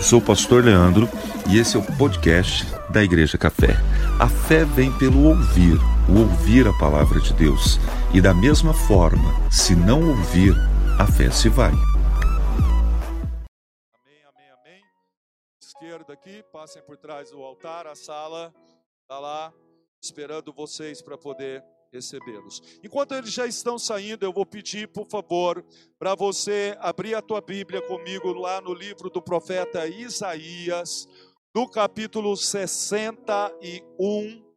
[0.00, 1.06] Eu sou o pastor Leandro
[1.46, 3.76] e esse é o podcast da Igreja Café.
[4.18, 5.76] A fé vem pelo ouvir,
[6.08, 7.76] o ouvir a palavra de Deus.
[8.14, 10.54] E da mesma forma, se não ouvir,
[10.98, 11.68] a fé se vai.
[11.68, 11.82] Amém,
[14.24, 14.82] amém, amém.
[15.60, 18.54] Esquerda aqui, passem por trás do altar, a sala
[19.02, 19.52] está lá
[20.02, 21.62] esperando vocês para poder
[21.92, 22.62] recebê-los.
[22.82, 25.64] Enquanto eles já estão saindo, eu vou pedir, por favor,
[25.98, 31.08] para você abrir a tua Bíblia comigo lá no livro do profeta Isaías,
[31.54, 34.50] no capítulo 61.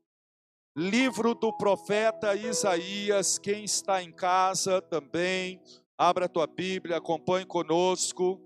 [0.75, 5.61] Livro do profeta Isaías, quem está em casa também,
[5.97, 8.41] abra a tua Bíblia, acompanhe conosco.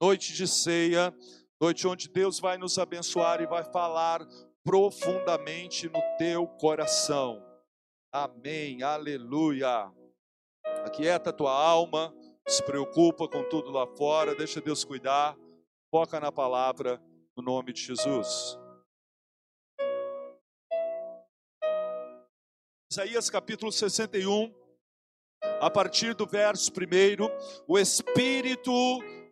[0.00, 1.12] Noite de ceia,
[1.60, 4.24] noite onde Deus vai nos abençoar e vai falar
[4.62, 7.47] profundamente no teu coração.
[8.10, 9.92] Amém, aleluia.
[10.82, 12.14] Aquieta a tua alma,
[12.48, 15.36] se preocupa com tudo lá fora, deixa Deus cuidar,
[15.90, 16.98] foca na palavra,
[17.36, 18.58] no nome de Jesus.
[22.90, 24.54] Isaías capítulo 61,
[25.60, 26.74] a partir do verso 1,
[27.66, 28.72] o Espírito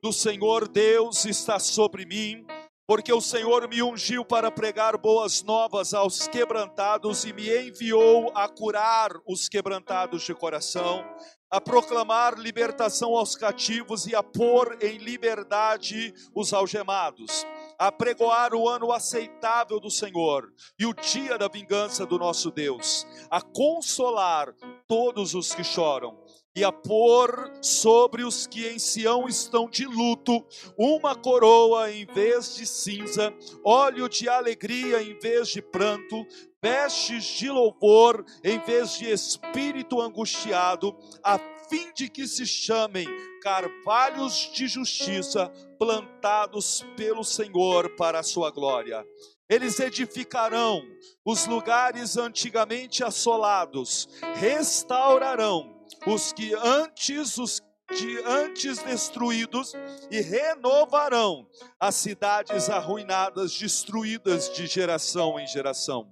[0.02, 2.46] do Senhor Deus está sobre mim
[2.86, 8.48] porque o Senhor me ungiu para pregar boas novas aos quebrantados e me enviou a
[8.48, 11.04] curar os quebrantados de coração,
[11.50, 17.44] a proclamar libertação aos cativos e a pôr em liberdade os algemados,
[17.76, 20.48] a pregoar o ano aceitável do Senhor
[20.78, 24.54] e o dia da vingança do nosso Deus, a consolar
[24.86, 26.16] todos os que choram
[26.56, 30.42] e a pôr sobre os que em Sião estão de luto
[30.78, 33.32] uma coroa em vez de cinza,
[33.62, 36.26] óleo de alegria em vez de pranto,
[36.62, 43.06] vestes de louvor em vez de espírito angustiado, a fim de que se chamem
[43.42, 49.04] carvalhos de justiça plantados pelo Senhor para a sua glória.
[49.48, 50.82] Eles edificarão
[51.24, 57.60] os lugares antigamente assolados, restaurarão os que antes os
[57.94, 59.72] de antes destruídos
[60.10, 61.46] e renovarão
[61.78, 66.10] as cidades arruinadas, destruídas de geração em geração.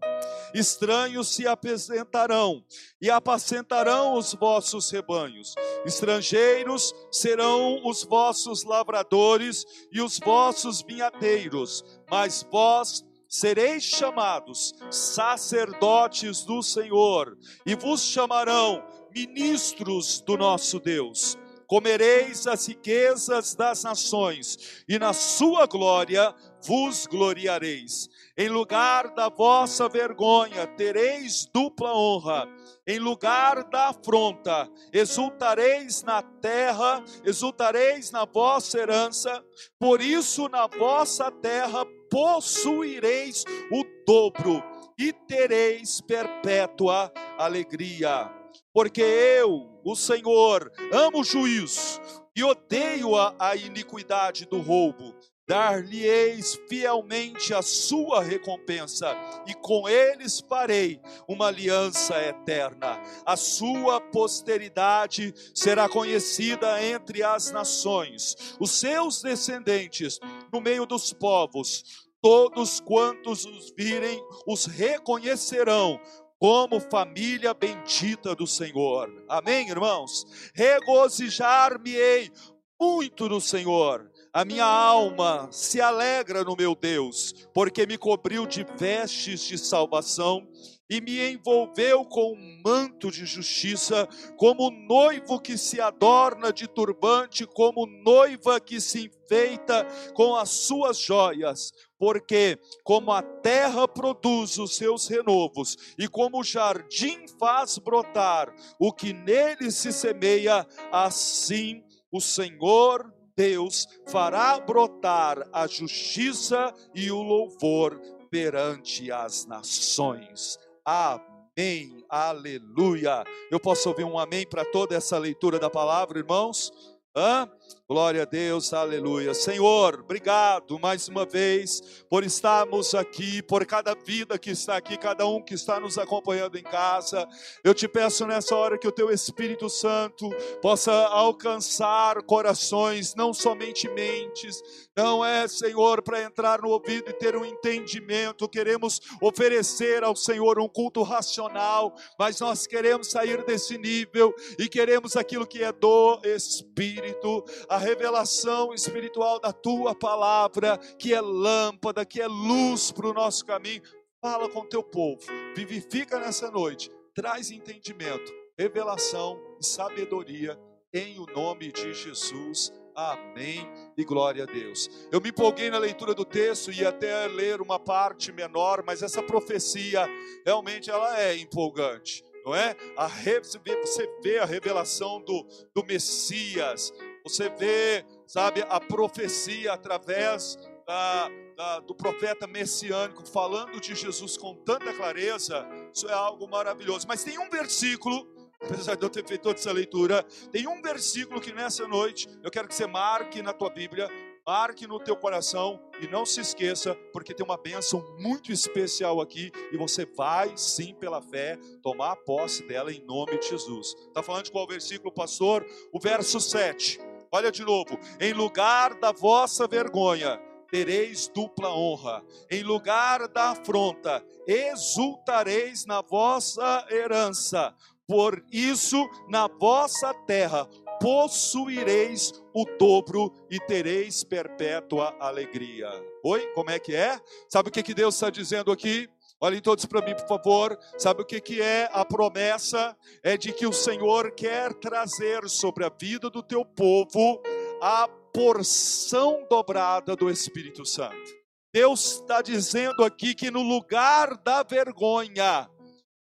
[0.55, 2.65] Estranhos se apresentarão
[3.01, 5.55] e apacentarão os vossos rebanhos.
[5.85, 16.63] Estrangeiros serão os vossos lavradores e os vossos vinhateiros, mas vós sereis chamados sacerdotes do
[16.63, 17.37] Senhor,
[17.67, 18.81] e vos chamarão
[19.13, 21.37] ministros do nosso Deus.
[21.67, 26.33] Comereis as riquezas das nações, e na sua glória
[26.65, 28.09] vos gloriareis.
[28.39, 32.49] Em lugar da vossa vergonha tereis dupla honra.
[32.87, 39.43] Em lugar da afronta, exultareis na terra, exultareis na vossa herança.
[39.79, 41.85] Por isso, na vossa terra
[42.15, 44.63] possuireis o dobro
[44.97, 48.31] e tereis perpétua alegria.
[48.73, 52.01] Porque eu, o Senhor, amo o juízo
[52.37, 55.13] e odeio a, a iniquidade do roubo.
[55.47, 59.15] Dar-lhe-eis fielmente a sua recompensa,
[59.47, 60.99] e com eles farei
[61.29, 62.99] uma aliança eterna.
[63.27, 70.19] A sua posteridade será conhecida entre as nações, os seus descendentes
[70.51, 76.01] no meio dos povos todos quantos os virem os reconhecerão
[76.39, 79.13] como família bendita do Senhor.
[79.29, 80.25] Amém, irmãos?
[80.55, 82.33] Regozijar-me-ei
[82.81, 84.11] muito no Senhor.
[84.33, 90.49] A minha alma se alegra no meu Deus, porque me cobriu de vestes de salvação
[90.89, 94.07] e me envolveu com um manto de justiça,
[94.37, 100.99] como noivo que se adorna de turbante, como noiva que se enfeita com as suas
[100.99, 108.55] joias, porque como a terra produz os seus renovos e como o jardim faz brotar
[108.79, 117.21] o que nele se semeia, assim o Senhor Deus fará brotar a justiça e o
[117.21, 118.01] louvor
[118.31, 120.59] perante as nações.
[120.87, 123.25] Amém, aleluia.
[123.51, 126.71] Eu posso ouvir um amém para toda essa leitura da palavra, irmãos?
[127.17, 127.49] Hã?
[127.95, 129.33] Glória a Deus, aleluia.
[129.35, 131.81] Senhor, obrigado mais uma vez
[132.11, 136.59] por estarmos aqui, por cada vida que está aqui, cada um que está nos acompanhando
[136.59, 137.25] em casa.
[137.63, 140.29] Eu te peço nessa hora que o teu Espírito Santo
[140.61, 144.61] possa alcançar corações, não somente mentes.
[144.97, 148.49] Não é, Senhor, para entrar no ouvido e ter um entendimento.
[148.49, 155.17] Queremos oferecer ao Senhor um culto racional, mas nós queremos sair desse nível e queremos
[155.17, 162.21] aquilo que é do Espírito a revelação espiritual da tua palavra, que é lâmpada, que
[162.21, 163.83] é luz para o nosso caminho.
[164.21, 165.21] Fala com teu povo,
[165.55, 170.59] vivifica nessa noite, traz entendimento, revelação e sabedoria
[170.95, 172.73] em o nome de Jesus.
[172.97, 174.89] Amém e glória a Deus.
[175.11, 179.23] Eu me empolguei na leitura do texto e até ler uma parte menor, mas essa
[179.23, 180.09] profecia
[180.47, 182.77] realmente ela é empolgante, não é?
[182.97, 185.45] A, você vê a revelação do,
[185.75, 186.93] do Messias,
[187.25, 194.55] você vê, sabe, a profecia através da, da, do profeta messiânico falando de Jesus com
[194.55, 197.07] tanta clareza, isso é algo maravilhoso.
[197.09, 201.41] Mas tem um versículo apesar de eu ter feito toda essa leitura, tem um versículo
[201.41, 204.09] que nessa noite eu quero que você marque na tua Bíblia,
[204.47, 209.51] marque no teu coração e não se esqueça, porque tem uma bênção muito especial aqui
[209.73, 213.95] e você vai sim pela fé tomar posse dela em nome de Jesus.
[214.09, 215.67] Está falando de qual versículo, pastor?
[215.93, 216.99] O verso 7.
[217.35, 217.99] Olha de novo.
[218.21, 220.41] Em lugar da vossa vergonha,
[220.71, 222.23] tereis dupla honra.
[222.49, 227.75] Em lugar da afronta, exultareis na vossa herança.
[228.07, 230.69] Por isso, na vossa terra
[231.01, 235.91] possuireis o dobro e tereis perpétua alegria.
[236.23, 237.19] Oi, como é que é?
[237.49, 239.09] Sabe o que, Deus está dizendo aqui?
[239.41, 240.79] Olhem todos para mim, por favor.
[240.97, 242.97] Sabe o que, que é a promessa?
[243.23, 247.43] É de que o Senhor quer trazer sobre a vida do teu povo
[247.83, 251.45] a porção dobrada do Espírito Santo.
[251.73, 255.69] Deus está dizendo aqui que no lugar da vergonha,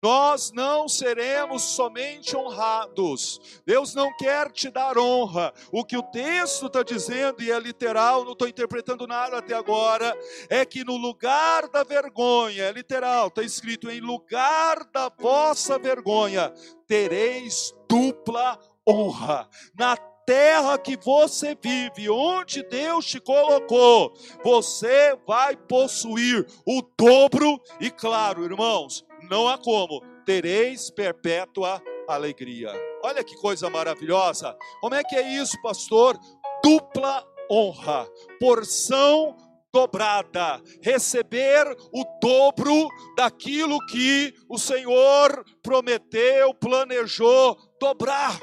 [0.02, 3.60] nós não seremos somente honrados.
[3.66, 5.52] Deus não quer te dar honra.
[5.70, 10.16] O que o texto está dizendo, e é literal, não estou interpretando nada até agora,
[10.48, 16.52] é que no lugar da vergonha, é literal, está escrito: em lugar da vossa vergonha,
[16.86, 18.58] tereis dupla
[18.88, 19.48] honra.
[19.78, 19.96] Na
[20.30, 24.14] terra que você vive, onde Deus te colocou,
[24.44, 32.72] você vai possuir o dobro, e claro, irmãos, não há como, tereis perpétua alegria.
[33.02, 34.56] Olha que coisa maravilhosa.
[34.80, 36.18] Como é que é isso, pastor?
[36.62, 38.06] Dupla honra,
[38.38, 39.36] porção
[39.72, 48.38] dobrada, receber o dobro daquilo que o Senhor prometeu, planejou dobrar.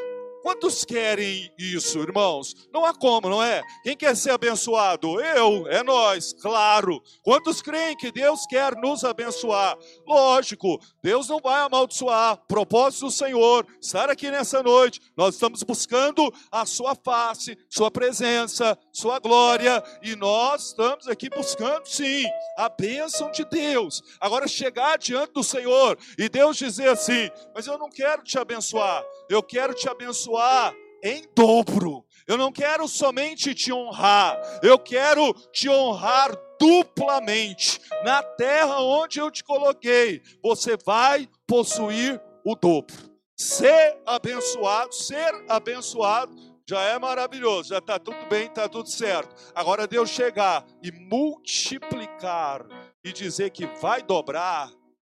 [0.47, 2.55] Quantos querem isso, irmãos?
[2.73, 3.61] Não há como, não é?
[3.83, 5.19] Quem quer ser abençoado?
[5.19, 7.03] Eu, é nós, claro.
[7.21, 9.77] Quantos creem que Deus quer nos abençoar?
[10.07, 12.38] Lógico, Deus não vai amaldiçoar.
[12.47, 18.77] Propósito do Senhor, estar aqui nessa noite, nós estamos buscando a Sua face, Sua presença,
[18.94, 22.23] Sua glória, e nós estamos aqui buscando, sim,
[22.57, 24.01] a bênção de Deus.
[24.17, 29.03] Agora, chegar diante do Senhor e Deus dizer assim: Mas eu não quero te abençoar,
[29.29, 32.06] eu quero te abençoar abençoar em dobro.
[32.28, 37.80] Eu não quero somente te honrar, eu quero te honrar duplamente.
[38.04, 42.95] Na terra onde eu te coloquei, você vai possuir o dobro.
[43.36, 46.36] Ser abençoado, ser abençoado
[46.69, 49.33] já é maravilhoso, já está tudo bem, está tudo certo.
[49.56, 52.66] Agora Deus chegar e multiplicar
[53.06, 54.69] e dizer que vai dobrar,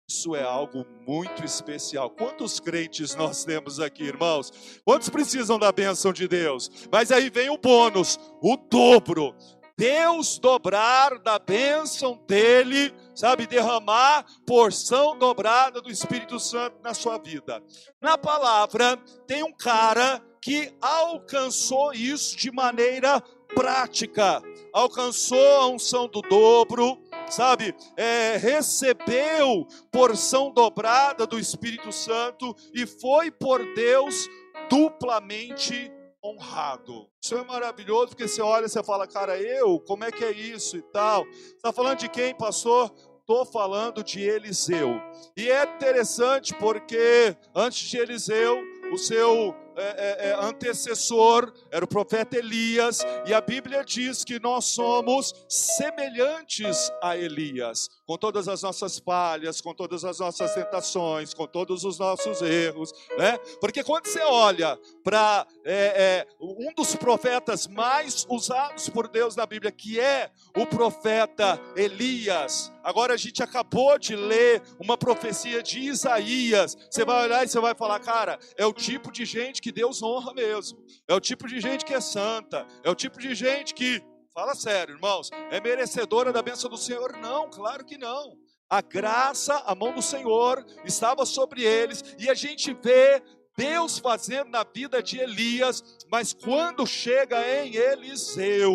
[0.07, 2.09] isso é algo muito especial.
[2.11, 4.51] Quantos crentes nós temos aqui, irmãos?
[4.83, 6.69] Quantos precisam da bênção de Deus?
[6.91, 9.35] Mas aí vem o bônus, o dobro.
[9.77, 17.61] Deus dobrar da bênção dele, sabe, derramar porção dobrada do Espírito Santo na sua vida.
[17.99, 18.97] Na palavra,
[19.27, 23.21] tem um cara que alcançou isso de maneira
[23.53, 24.41] prática,
[24.73, 26.97] alcançou a unção do dobro,
[27.29, 34.27] sabe, é, recebeu porção dobrada do Espírito Santo e foi por Deus
[34.69, 35.91] duplamente
[36.23, 37.07] honrado.
[37.23, 40.31] Isso é maravilhoso, porque você olha e você fala, cara, eu, como é que é
[40.31, 41.25] isso e tal?
[41.27, 42.91] Está falando de quem, pastor?
[43.19, 45.01] Estou falando de Eliseu.
[45.35, 48.61] E é interessante porque antes de Eliseu,
[48.91, 54.39] o seu é, é, é, antecessor era o profeta Elias, e a Bíblia diz que
[54.39, 61.33] nós somos semelhantes a Elias, com todas as nossas falhas, com todas as nossas tentações,
[61.33, 63.37] com todos os nossos erros, né?
[63.59, 69.45] Porque quando você olha para é, é, um dos profetas mais usados por Deus na
[69.45, 75.79] Bíblia, que é o profeta Elias, agora a gente acabou de ler uma profecia de
[75.79, 79.71] Isaías, você vai olhar e você vai falar, cara, é o tipo de gente que
[79.71, 80.77] Deus honra mesmo.
[81.07, 82.65] É o tipo de gente que é santa.
[82.83, 87.17] É o tipo de gente que, fala sério, irmãos, é merecedora da bênção do Senhor?
[87.17, 88.37] Não, claro que não.
[88.69, 93.21] A graça, a mão do Senhor estava sobre eles, e a gente vê
[93.57, 98.71] Deus fazendo na vida de Elias, mas quando chega em Eliseu,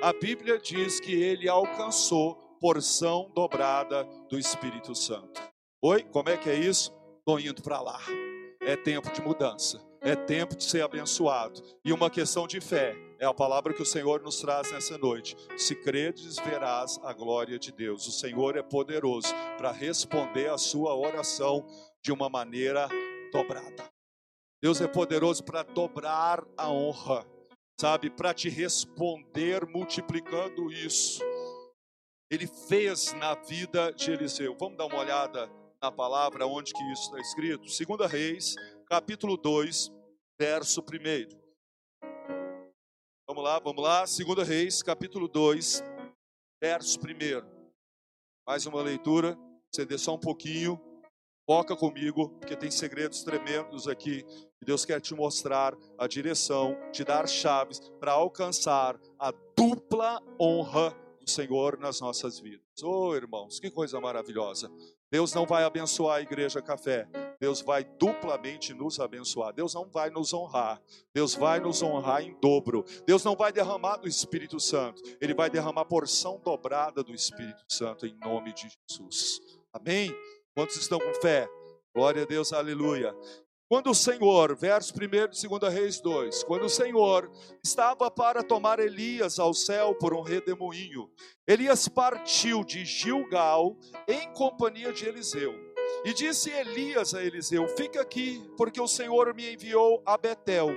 [0.00, 5.42] a Bíblia diz que ele alcançou porção dobrada do Espírito Santo.
[5.82, 6.94] Oi, como é que é isso?
[7.18, 7.98] Estou indo para lá.
[8.60, 11.60] É tempo de mudança, é tempo de ser abençoado.
[11.84, 15.36] E uma questão de fé, é a palavra que o Senhor nos traz nessa noite.
[15.56, 18.06] Se credes, verás a glória de Deus.
[18.06, 21.66] O Senhor é poderoso para responder a sua oração
[22.00, 22.88] de uma maneira
[23.32, 23.90] dobrada.
[24.62, 27.26] Deus é poderoso para dobrar a honra,
[27.80, 31.31] sabe, para te responder multiplicando isso.
[32.32, 34.56] Ele fez na vida de Eliseu.
[34.58, 35.50] Vamos dar uma olhada
[35.82, 37.68] na palavra onde que isso está escrito?
[37.68, 38.54] Segunda Reis,
[38.86, 39.92] capítulo 2,
[40.40, 41.28] verso 1.
[43.28, 44.06] Vamos lá, vamos lá.
[44.06, 45.84] Segunda Reis, capítulo 2,
[46.58, 47.46] verso 1.
[48.48, 49.38] Mais uma leitura,
[49.70, 50.80] ceder só um pouquinho.
[51.46, 54.24] Foca comigo, porque tem segredos tremendos aqui.
[54.62, 61.01] E Deus quer te mostrar a direção, te dar chaves para alcançar a dupla honra
[61.22, 62.66] do Senhor nas nossas vidas.
[62.82, 64.70] Oh, irmãos, que coisa maravilhosa.
[65.10, 67.06] Deus não vai abençoar a igreja café.
[67.38, 69.52] Deus vai duplamente nos abençoar.
[69.52, 70.80] Deus não vai nos honrar.
[71.14, 72.84] Deus vai nos honrar em dobro.
[73.06, 75.02] Deus não vai derramar do Espírito Santo.
[75.20, 79.40] Ele vai derramar porção dobrada do Espírito Santo em nome de Jesus.
[79.72, 80.14] Amém?
[80.54, 81.48] Quantos estão com fé?
[81.94, 83.14] Glória a Deus, aleluia.
[83.72, 87.32] Quando o Senhor, verso 1 de 2 Reis 2, quando o Senhor
[87.64, 91.10] estava para tomar Elias ao céu por um redemoinho,
[91.48, 93.74] Elias partiu de Gilgal
[94.06, 95.54] em companhia de Eliseu.
[96.04, 100.68] E disse Elias a Eliseu: Fica aqui, porque o Senhor me enviou a Betel.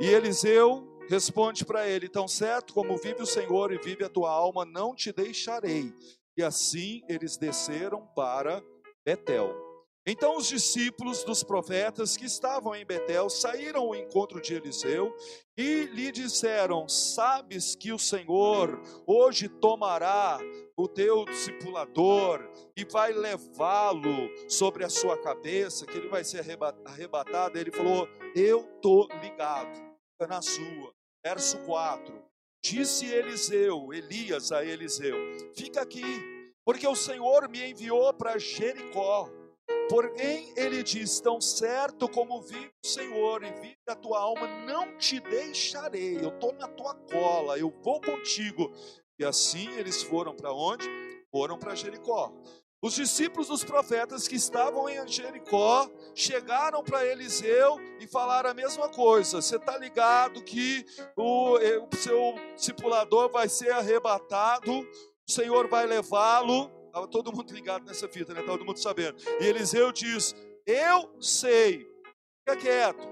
[0.00, 4.32] E Eliseu responde para ele: Tão certo como vive o Senhor e vive a tua
[4.32, 5.94] alma, não te deixarei.
[6.36, 8.60] E assim eles desceram para
[9.04, 9.71] Betel.
[10.04, 15.14] Então os discípulos dos profetas que estavam em Betel saíram ao encontro de Eliseu
[15.56, 20.40] e lhe disseram: Sabes que o Senhor hoje tomará
[20.76, 22.40] o teu discipulador
[22.76, 26.44] e vai levá-lo sobre a sua cabeça, que ele vai ser
[26.84, 27.56] arrebatado.
[27.56, 30.92] Ele falou: Eu tô ligado, fica na sua.
[31.24, 32.12] Verso 4:
[32.64, 35.16] Disse Eliseu, Elias a Eliseu:
[35.54, 39.28] Fica aqui porque o Senhor me enviou para Jericó.
[39.88, 44.96] Porém, ele diz: Tão certo como vive o Senhor e vive a tua alma, não
[44.96, 46.16] te deixarei.
[46.16, 48.72] Eu estou na tua cola, eu vou contigo.
[49.18, 50.88] E assim eles foram para onde?
[51.30, 52.32] Foram para Jericó.
[52.84, 58.88] Os discípulos dos profetas que estavam em Jericó chegaram para Eliseu e falaram a mesma
[58.88, 59.40] coisa.
[59.40, 60.84] Você está ligado que
[61.16, 64.84] o, o seu discipulador vai ser arrebatado?
[65.28, 66.70] o Senhor vai levá-lo.
[66.92, 68.42] Estava todo mundo ligado nessa fita, né?
[68.42, 69.16] Todo mundo sabendo.
[69.40, 71.90] E Eliseu diz: Eu sei.
[72.40, 73.08] Fica quieto.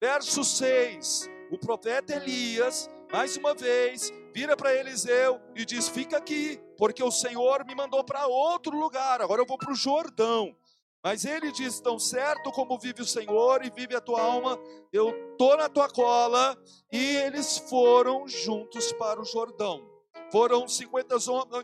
[0.00, 1.28] Verso 6.
[1.50, 7.10] O profeta Elias, mais uma vez, vira para Eliseu e diz: Fica aqui, porque o
[7.10, 9.20] Senhor me mandou para outro lugar.
[9.20, 10.56] Agora eu vou para o Jordão.
[11.02, 14.56] Mas ele diz: Tão certo como vive o Senhor e vive a tua alma,
[14.92, 16.56] eu estou na tua cola.
[16.92, 19.93] E eles foram juntos para o Jordão.
[20.34, 21.14] Foram 50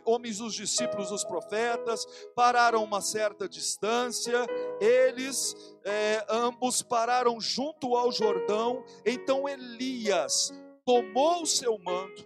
[0.05, 4.47] homens os discípulos dos profetas, pararam uma certa distância,
[4.81, 8.85] eles é, ambos pararam junto ao Jordão.
[9.05, 10.53] Então Elias
[10.85, 12.25] tomou o seu manto,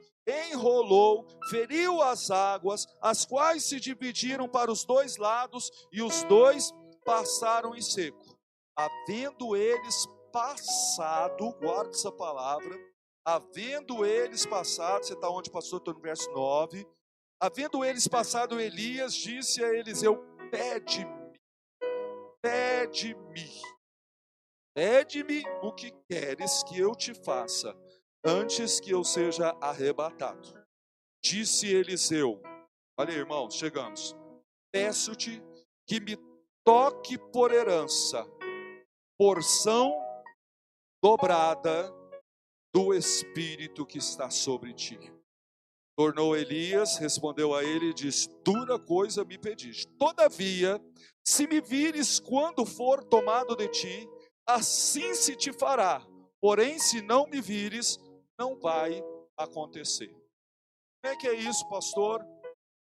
[0.51, 6.71] enrolou, feriu as águas, as quais se dividiram para os dois lados, e os dois
[7.07, 8.39] passaram em seco.
[8.77, 12.79] Havendo eles passado, guarda essa palavra,
[13.25, 15.78] havendo eles passado, você está onde pastor?
[15.78, 16.87] Estou no verso 9.
[17.40, 21.33] Havendo eles passado, Elias disse a Eliseu: Pede-me,
[22.43, 23.50] pede-me,
[24.75, 27.75] pede-me o que queres que eu te faça,
[28.25, 30.64] antes que eu seja arrebatado.
[31.23, 32.40] Disse Eliseu:
[32.99, 34.14] Olha aí, irmãos, chegamos.
[34.73, 35.43] Peço-te
[35.88, 36.16] que me
[36.64, 38.26] toque por herança,
[39.19, 39.95] porção
[41.02, 42.04] dobrada
[42.75, 44.99] do Espírito que está sobre ti.
[45.97, 49.87] Tornou Elias, respondeu a ele e disse: Dura coisa me pediste.
[49.97, 50.81] Todavia,
[51.25, 54.09] se me vires quando for tomado de ti,
[54.45, 56.04] assim se te fará.
[56.40, 57.97] Porém, se não me vires,
[58.37, 59.00] não vai
[59.38, 60.09] acontecer.
[60.09, 62.26] Como é que é isso, pastor?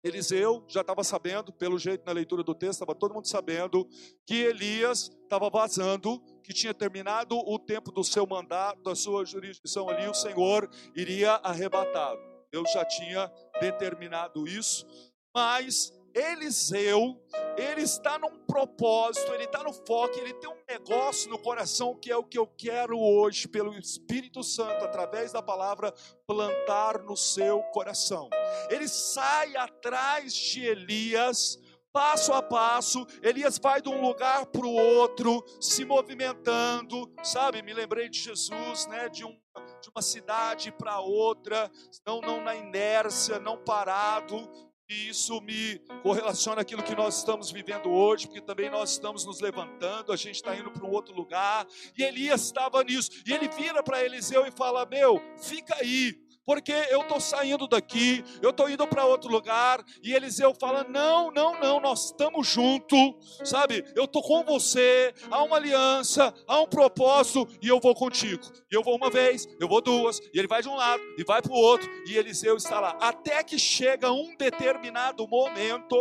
[0.02, 3.87] Eliseu já estava sabendo, pelo jeito na leitura do texto, estava todo mundo sabendo
[4.26, 9.88] que Elias estava vazando, que tinha terminado o tempo do seu mandato, da sua jurisdição
[9.88, 12.21] ali, o Senhor iria arrebatá-lo.
[12.50, 13.30] Deus já tinha
[13.61, 14.87] determinado isso,
[15.35, 17.21] mas Eliseu,
[17.57, 22.11] ele está num propósito, ele está no foco, ele tem um negócio no coração que
[22.11, 25.93] é o que eu quero hoje, pelo Espírito Santo, através da palavra,
[26.26, 28.29] plantar no seu coração.
[28.69, 31.59] Ele sai atrás de Elias,
[31.93, 37.62] passo a passo, Elias vai de um lugar para o outro, se movimentando, sabe?
[37.62, 39.09] Me lembrei de Jesus, né?
[39.09, 39.37] De, um,
[39.81, 41.71] de uma cidade para outra,
[42.07, 44.49] não, não na inércia, não parado,
[44.90, 49.40] e isso me correlaciona aquilo que nós estamos vivendo hoje, porque também nós estamos nos
[49.40, 51.64] levantando, a gente está indo para um outro lugar,
[51.97, 56.18] e Elias estava nisso, e ele vira para Eliseu e fala: Meu, fica aí,
[56.50, 61.30] porque eu estou saindo daqui, eu estou indo para outro lugar, e Eliseu fala: Não,
[61.30, 62.99] não, não, nós estamos juntos,
[63.45, 63.85] sabe?
[63.95, 68.42] Eu estou com você, há uma aliança, há um propósito, e eu vou contigo.
[68.69, 71.23] E eu vou uma vez, eu vou duas, e ele vai de um lado e
[71.23, 75.97] vai para o outro, e Eliseu está lá, até que chega um determinado momento,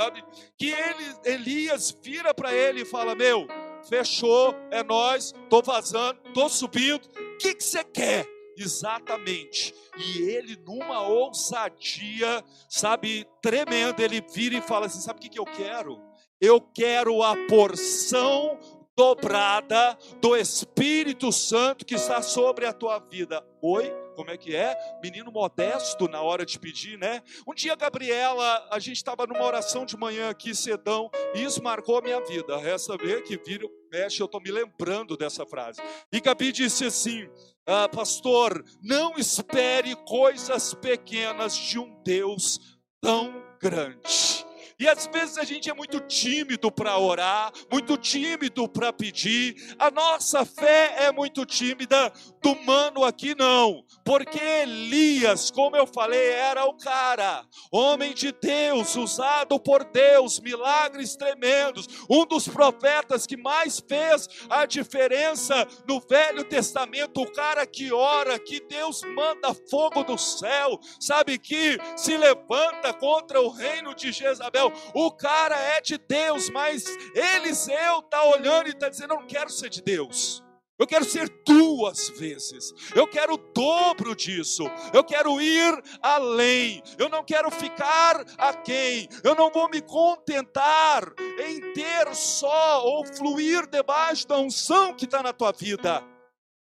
[0.00, 0.24] sabe?
[0.58, 3.46] Que ele, Elias vira para ele e fala: Meu,
[3.86, 8.41] fechou, é nós, estou vazando, estou subindo, o que, que você quer?
[8.62, 9.74] Exatamente.
[9.96, 15.38] E ele, numa ousadia, sabe, tremenda, ele vira e fala assim: Sabe o que, que
[15.38, 16.00] eu quero?
[16.40, 18.58] Eu quero a porção
[18.96, 23.44] dobrada do Espírito Santo que está sobre a tua vida.
[23.62, 23.92] Oi?
[24.14, 24.76] Como é que é?
[25.02, 27.22] Menino modesto na hora de pedir, né?
[27.46, 31.96] Um dia, Gabriela, a gente estava numa oração de manhã aqui, cedão, e isso marcou
[31.96, 32.54] a minha vida.
[32.56, 35.80] Essa vez que vira, mexe, eu estou me lembrando dessa frase.
[36.12, 37.26] E Gabi disse assim:
[37.66, 44.44] ah, Pastor, não espere coisas pequenas de um Deus tão grande.
[44.78, 49.74] E às vezes a gente é muito tímido para orar, muito tímido para pedir.
[49.78, 52.12] A nossa fé é muito tímida.
[52.42, 58.96] Do mano aqui não, porque Elias, como eu falei, era o cara, homem de Deus,
[58.96, 66.42] usado por Deus, milagres tremendos, um dos profetas que mais fez a diferença no Velho
[66.42, 72.92] Testamento, o cara que ora, que Deus manda fogo do céu, sabe que se levanta
[72.92, 74.61] contra o reino de Jezabel.
[74.94, 79.50] O cara é de Deus, mas Eliseu está olhando e está dizendo: Eu não quero
[79.50, 80.42] ser de Deus.
[80.82, 82.72] Eu quero ser duas vezes.
[82.92, 84.64] Eu quero o dobro disso.
[84.92, 86.82] Eu quero ir além.
[86.98, 89.08] Eu não quero ficar aquém.
[89.22, 91.04] Eu não vou me contentar
[91.38, 96.02] em ter só ou fluir debaixo da unção que está na tua vida.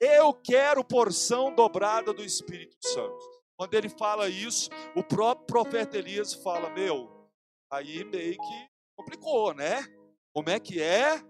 [0.01, 3.39] Eu quero porção dobrada do Espírito Santo.
[3.55, 7.09] Quando ele fala isso, o próprio profeta Elias fala: Meu,
[7.71, 9.85] Aí meio que complicou, né?
[10.33, 11.21] Como é que é?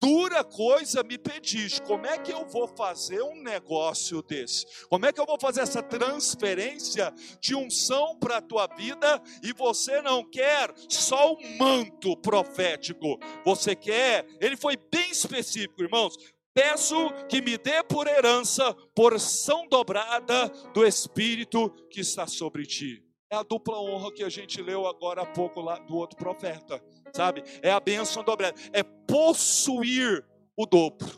[0.00, 1.80] Dura coisa me pedis.
[1.80, 4.66] Como é que eu vou fazer um negócio desse?
[4.88, 9.52] Como é que eu vou fazer essa transferência de unção para a tua vida e
[9.54, 13.18] você não quer só um manto profético?
[13.44, 14.26] Você quer?
[14.38, 16.14] Ele foi bem específico, irmãos.
[16.52, 16.96] Peço
[17.28, 23.05] que me dê por herança porção dobrada do Espírito que está sobre ti.
[23.30, 26.80] É a dupla honra que a gente leu agora há pouco lá do outro profeta,
[27.12, 27.42] sabe?
[27.60, 30.24] É a bênção dobrada, é possuir
[30.56, 31.08] o dobro.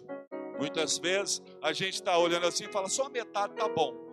[0.59, 4.08] Muitas vezes a gente está olhando assim e fala, só a metade tá bom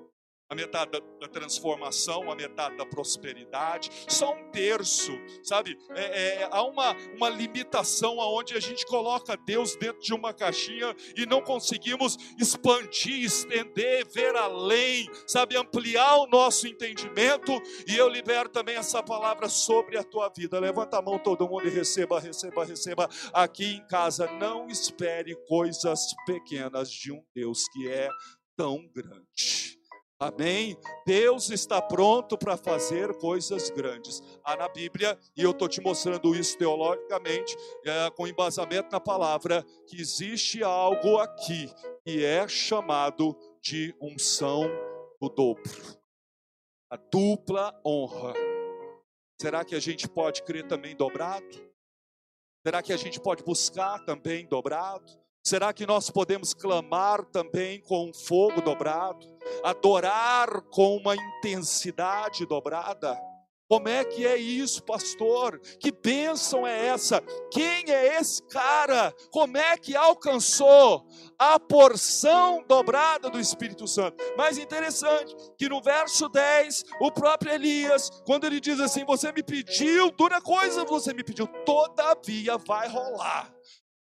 [0.49, 5.12] a metade da, transformação, a metade da prosperidade, só um terço,
[5.43, 5.77] sabe?
[5.89, 10.95] É, é, há uma, uma limitação aonde a gente coloca Deus dentro de uma caixinha
[11.15, 15.58] e não conseguimos expandir, estender, ver além, sabe?
[15.58, 17.51] Ampliar o nosso entendimento.
[17.88, 20.60] E eu libero também essa palavra sobre a tua vida.
[20.60, 24.31] Levanta a mão todo mundo e receba, receba, receba aqui em casa.
[24.34, 28.10] Não espere coisas pequenas de um Deus que é
[28.55, 29.74] tão grande.
[30.19, 30.78] Amém?
[31.06, 34.23] Deus está pronto para fazer coisas grandes.
[34.43, 39.63] Há na Bíblia, e eu estou te mostrando isso teologicamente, é, com embasamento na palavra,
[39.88, 41.69] que existe algo aqui
[42.06, 44.63] que é chamado de unção
[45.19, 45.95] do dobro
[46.89, 48.34] a dupla honra.
[49.41, 51.45] Será que a gente pode crer também dobrado?
[52.65, 55.06] Será que a gente pode buscar também dobrado?
[55.47, 59.27] Será que nós podemos clamar também com um fogo dobrado?
[59.63, 63.15] Adorar com uma intensidade dobrada?
[63.69, 65.60] Como é que é isso, pastor?
[65.79, 67.21] Que bênção é essa?
[67.51, 69.13] Quem é esse cara?
[69.29, 71.05] Como é que alcançou
[71.38, 74.17] a porção dobrada do Espírito Santo?
[74.36, 79.43] Mais interessante que no verso 10, o próprio Elias, quando ele diz assim: Você me
[79.43, 83.53] pediu, dura coisa você me pediu, todavia vai rolar.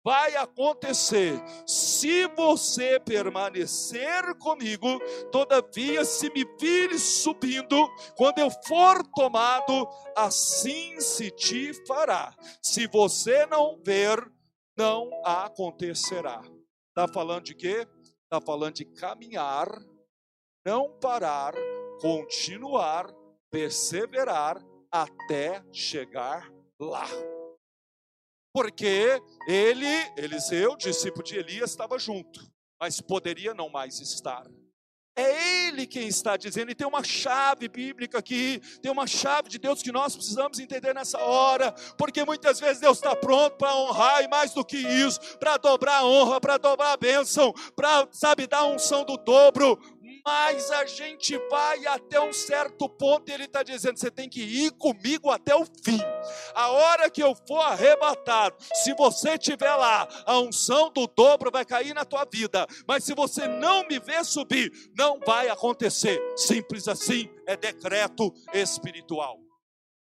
[0.05, 1.33] Vai acontecer
[1.65, 4.99] se você permanecer comigo.
[5.31, 12.35] Todavia, se me vires subindo, quando eu for tomado, assim se te fará.
[12.61, 14.31] Se você não ver,
[14.77, 16.39] não acontecerá.
[16.89, 17.87] Está falando de quê?
[18.23, 19.67] Está falando de caminhar,
[20.63, 21.53] não parar,
[21.99, 23.07] continuar,
[23.49, 26.47] perseverar até chegar
[26.79, 27.07] lá.
[28.55, 32.39] Porque ele, Eliseu, discípulo de Elias, estava junto,
[32.79, 34.45] mas poderia não mais estar.
[35.13, 39.57] É Ele quem está dizendo, e tem uma chave bíblica aqui, tem uma chave de
[39.57, 44.23] Deus que nós precisamos entender nessa hora, porque muitas vezes Deus está pronto para honrar,
[44.23, 48.47] e mais do que isso, para dobrar a honra, para dobrar a bênção, para, sabe,
[48.47, 49.77] dar a unção do dobro,
[50.25, 54.41] mas a gente vai até um certo ponto e ele está dizendo: você tem que
[54.41, 56.01] ir comigo até o fim.
[56.55, 61.63] A hora que eu for arrebatado, se você estiver lá, a unção do dobro vai
[61.63, 66.19] cair na tua vida, mas se você não me ver subir, não vai acontecer.
[66.35, 69.37] Simples assim, é decreto espiritual.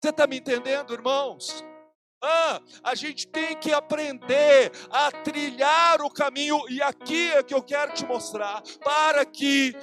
[0.00, 1.64] Você está me entendendo, irmãos?
[2.22, 7.62] Ah, a gente tem que aprender a trilhar o caminho, e aqui é que eu
[7.62, 9.74] quero te mostrar, para que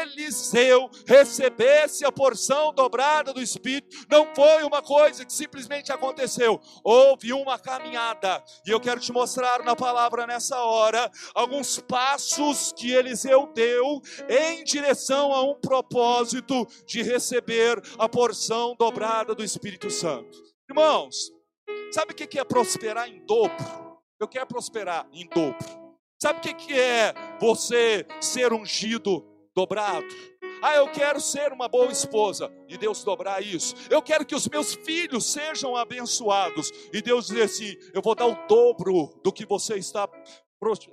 [0.00, 7.32] Eliseu recebesse a porção dobrada do Espírito, não foi uma coisa que simplesmente aconteceu, houve
[7.34, 13.52] uma caminhada, e eu quero te mostrar na palavra nessa hora, alguns passos que Eliseu
[13.54, 20.42] deu em direção a um propósito de receber a porção dobrada do Espírito Santo.
[20.68, 21.33] Irmãos,
[21.92, 23.84] Sabe o que é prosperar em dobro?
[24.18, 25.84] Eu quero prosperar em dobro.
[26.20, 29.24] Sabe o que é você ser ungido
[29.54, 30.06] dobrado?
[30.62, 33.74] Ah, eu quero ser uma boa esposa e Deus dobrar isso.
[33.90, 38.26] Eu quero que os meus filhos sejam abençoados e Deus dizer assim: eu vou dar
[38.26, 40.08] o dobro do que você está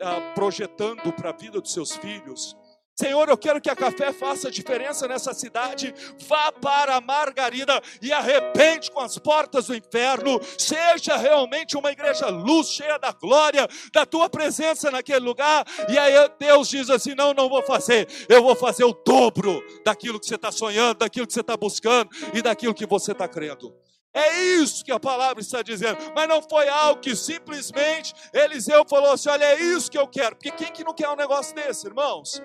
[0.02, 2.54] ah, projetando para a vida dos seus filhos.
[2.96, 5.94] Senhor, eu quero que a café faça diferença nessa cidade.
[6.28, 10.40] Vá para a Margarida e arrepende com as portas do inferno.
[10.58, 15.66] Seja realmente uma igreja luz, cheia da glória, da tua presença naquele lugar.
[15.90, 18.08] E aí Deus diz assim: não, não vou fazer.
[18.30, 22.10] Eu vou fazer o dobro daquilo que você está sonhando, daquilo que você está buscando
[22.34, 23.74] e daquilo que você está crendo.
[24.14, 25.98] É isso que a palavra está dizendo.
[26.14, 30.36] Mas não foi algo que simplesmente Eliseu falou assim: olha, é isso que eu quero.
[30.36, 32.42] Porque quem que não quer um negócio desse, irmãos?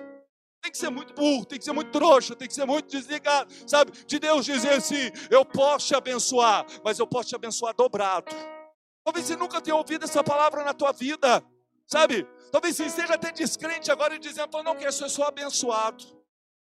[0.67, 3.49] Tem que ser muito burro, tem que ser muito trouxa, tem que ser muito desligado,
[3.65, 3.93] sabe?
[4.05, 8.35] De Deus dizer assim: eu posso te abençoar, mas eu posso te abençoar dobrado.
[9.01, 11.41] Talvez você nunca tenha ouvido essa palavra na tua vida,
[11.85, 12.27] sabe?
[12.51, 16.03] Talvez você esteja até descrente agora e dizendo: não, que eu sou abençoado.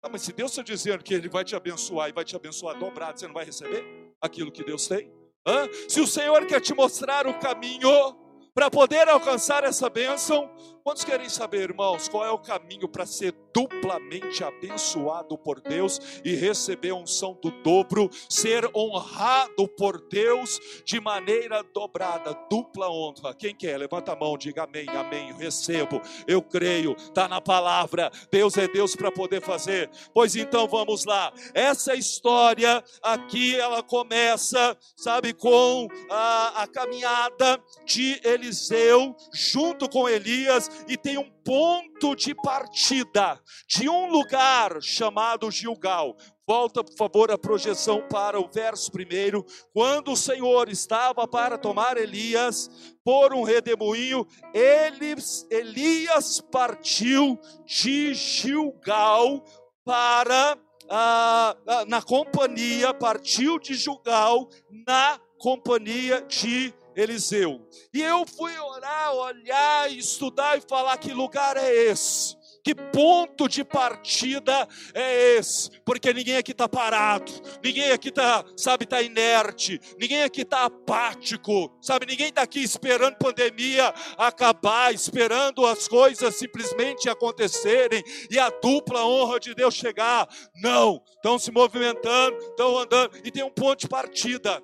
[0.02, 2.78] Ah, mas se Deus está dizendo que Ele vai te abençoar e vai te abençoar
[2.78, 5.10] dobrado, você não vai receber aquilo que Deus tem?
[5.48, 5.70] Hã?
[5.88, 8.18] Se o Senhor quer te mostrar o caminho
[8.54, 10.50] para poder alcançar essa bênção,
[10.84, 16.36] Quantos querem saber, irmãos, qual é o caminho para ser duplamente abençoado por Deus e
[16.36, 23.34] receber a unção do dobro, ser honrado por Deus de maneira dobrada, dupla honra?
[23.34, 23.78] Quem quer?
[23.78, 25.30] Levanta a mão, diga amém, amém.
[25.30, 28.12] Eu recebo, eu creio, está na palavra.
[28.30, 29.90] Deus é Deus para poder fazer.
[30.14, 31.32] Pois então vamos lá.
[31.54, 40.70] Essa história aqui ela começa, sabe, com a, a caminhada de Eliseu junto com Elias
[40.88, 46.16] e tem um ponto de partida de um lugar chamado Gilgal.
[46.46, 49.46] Volta, por favor, a projeção para o verso primeiro.
[49.74, 52.70] Quando o Senhor estava para tomar Elias
[53.04, 59.44] por um redemoinho, Elias, Elias partiu de Gilgal
[59.86, 60.58] para
[60.90, 61.56] ah,
[61.88, 64.50] na companhia, partiu de Gilgal
[64.86, 67.68] na companhia de Eliseu.
[67.94, 72.36] E eu fui orar, olhar, estudar e falar que lugar é esse.
[72.64, 75.70] Que ponto de partida é esse?
[75.82, 77.30] Porque ninguém aqui está parado,
[77.62, 82.06] ninguém aqui está, sabe, está inerte, ninguém aqui está apático, sabe?
[82.06, 88.02] Ninguém está aqui esperando pandemia acabar, esperando as coisas simplesmente acontecerem
[88.32, 90.26] e a dupla honra de Deus chegar.
[90.56, 94.64] Não, estão se movimentando, estão andando e tem um ponto de partida.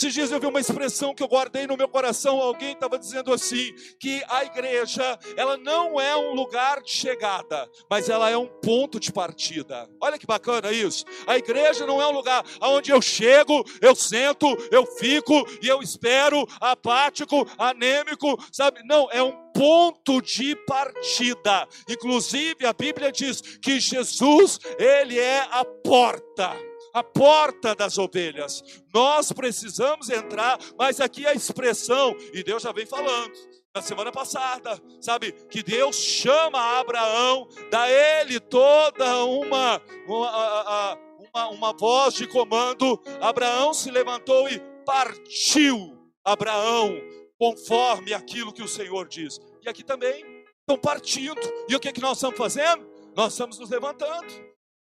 [0.00, 3.32] Esses dias eu vi uma expressão que eu guardei no meu coração, alguém estava dizendo
[3.32, 8.46] assim, que a igreja, ela não é um lugar de chegada, mas ela é um
[8.46, 9.90] ponto de partida.
[10.00, 11.04] Olha que bacana isso.
[11.26, 15.82] A igreja não é um lugar onde eu chego, eu sento, eu fico e eu
[15.82, 18.80] espero, apático, anêmico, sabe?
[18.84, 21.66] Não, é um ponto de partida.
[21.88, 26.67] Inclusive a Bíblia diz que Jesus, ele é a porta
[26.98, 28.62] a porta das ovelhas.
[28.92, 33.32] Nós precisamos entrar, mas aqui a expressão, e Deus já vem falando,
[33.74, 35.32] na semana passada, sabe?
[35.32, 43.00] Que Deus chama Abraão, dá ele toda uma, uma, uma, uma voz de comando.
[43.20, 45.96] Abraão se levantou e partiu.
[46.24, 47.00] Abraão,
[47.38, 49.38] conforme aquilo que o Senhor diz.
[49.62, 50.24] E aqui também
[50.60, 51.40] estão partindo.
[51.68, 52.86] E o que, é que nós estamos fazendo?
[53.14, 54.26] Nós estamos nos levantando.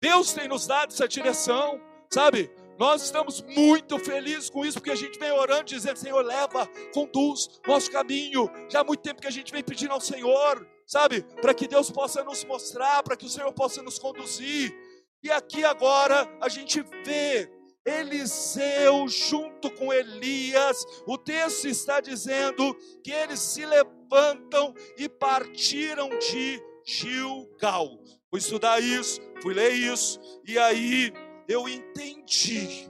[0.00, 2.51] Deus tem nos dado essa direção, sabe?
[2.79, 7.61] Nós estamos muito felizes com isso, porque a gente vem orando, dizendo: Senhor, leva, conduz
[7.67, 8.51] nosso caminho.
[8.69, 11.90] Já há muito tempo que a gente vem pedindo ao Senhor, sabe, para que Deus
[11.90, 14.75] possa nos mostrar, para que o Senhor possa nos conduzir.
[15.23, 17.49] E aqui agora a gente vê
[17.87, 26.62] Eliseu junto com Elias, o texto está dizendo que eles se levantam e partiram de
[26.87, 27.99] Gilgal.
[28.31, 31.12] Fui estudar isso, fui ler isso, e aí
[31.48, 32.88] eu entendi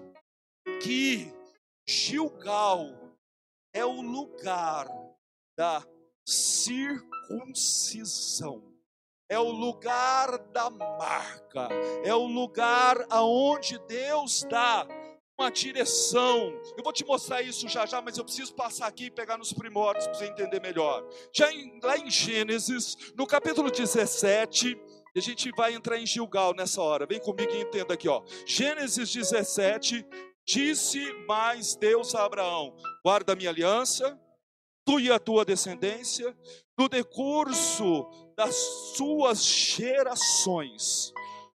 [0.83, 1.33] que
[1.87, 2.89] Gilgal
[3.73, 4.89] é o lugar
[5.57, 5.87] da
[6.27, 8.75] circuncisão.
[9.29, 11.69] É o lugar da marca,
[12.05, 14.87] é o lugar aonde Deus dá
[15.39, 16.51] uma direção.
[16.77, 19.53] Eu vou te mostrar isso já já, mas eu preciso passar aqui e pegar nos
[19.53, 21.05] primórdios para você entender melhor.
[21.33, 24.79] Já em, lá em Gênesis, no capítulo 17, e
[25.17, 27.07] a gente vai entrar em Gilgal nessa hora.
[27.07, 28.23] Vem comigo e entenda aqui, ó.
[28.47, 30.05] Gênesis 17,
[30.45, 32.75] disse mais Deus a Abraão:
[33.05, 34.19] Guarda a minha aliança,
[34.85, 36.37] tu e a tua descendência,
[36.77, 38.57] no decurso das
[38.97, 41.13] suas gerações.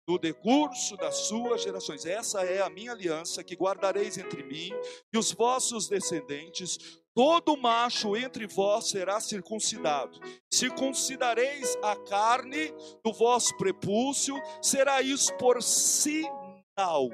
[0.07, 4.71] No decurso das suas gerações, essa é a minha aliança que guardareis entre mim
[5.13, 10.21] e os vossos descendentes, todo macho entre vós será circuncidado.
[10.53, 12.71] Circuncidareis a carne
[13.03, 17.09] do vosso prepúcio, será isso por sinal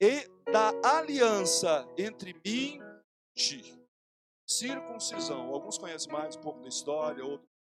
[0.00, 2.78] e da aliança entre mim
[3.36, 3.74] e ti.
[4.48, 5.52] Circuncisão.
[5.52, 7.55] Alguns conhecem mais um pouco da história, outros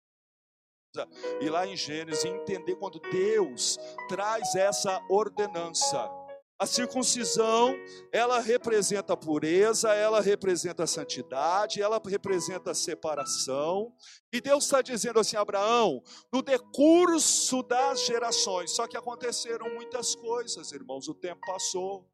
[1.41, 3.79] e lá em Gênesis entender quando Deus
[4.09, 6.25] traz essa ordenança
[6.57, 7.77] a circuncisão,
[8.13, 13.93] ela representa a pureza, ela representa a santidade, ela representa a separação.
[14.33, 16.01] E Deus está dizendo assim, Abraão,
[16.33, 22.09] no decurso das gerações, só que aconteceram muitas coisas, irmãos, o tempo passou.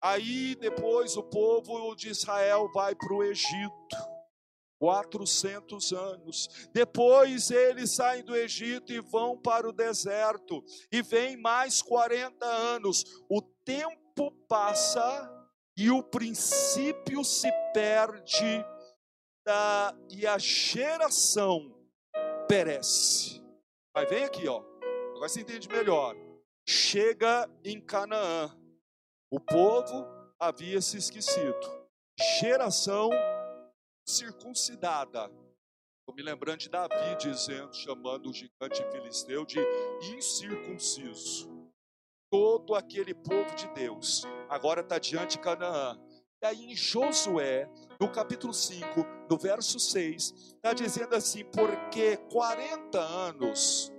[0.00, 4.19] Aí depois o povo de Israel vai para o Egito.
[4.80, 6.48] 400 anos.
[6.72, 10.64] Depois eles saem do Egito e vão para o deserto.
[10.90, 13.04] E vem mais 40 anos.
[13.28, 15.30] O tempo passa
[15.76, 18.64] e o princípio se perde
[19.44, 21.76] da, e a geração
[22.48, 23.42] perece.
[23.94, 24.62] Mas vem aqui, ó.
[25.10, 26.16] Agora você entende melhor.
[26.66, 28.50] Chega em Canaã.
[29.30, 30.06] O povo
[30.38, 31.80] havia se esquecido.
[32.40, 33.10] Geração
[34.06, 35.30] circuncidada.
[36.00, 39.60] Estou me lembrando de Davi dizendo, chamando o gigante filisteu de
[40.16, 41.48] incircunciso.
[42.30, 45.98] Todo aquele povo de Deus agora está diante de Canaã.
[46.42, 52.98] E aí em Josué, no capítulo 5, no verso 6, está dizendo assim: porque 40
[52.98, 53.92] anos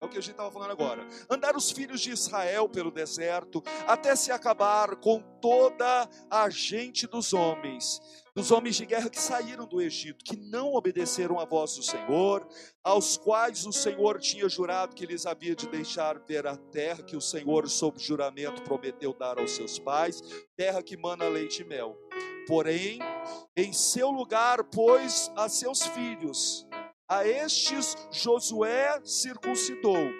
[0.00, 1.06] é o que a gente estava falando agora.
[1.30, 7.32] Andar os filhos de Israel pelo deserto, até se acabar com toda a gente dos
[7.32, 8.00] homens,
[8.36, 12.46] dos homens de guerra que saíram do Egito, que não obedeceram à voz do Senhor,
[12.84, 17.16] aos quais o Senhor tinha jurado que eles havia de deixar ver a terra que
[17.16, 20.20] o Senhor, sob juramento, prometeu dar aos seus pais,
[20.54, 21.96] terra que mana leite e mel.
[22.46, 22.98] Porém,
[23.56, 26.68] em seu lugar pôs a seus filhos
[27.08, 30.12] a estes Josué circuncidou,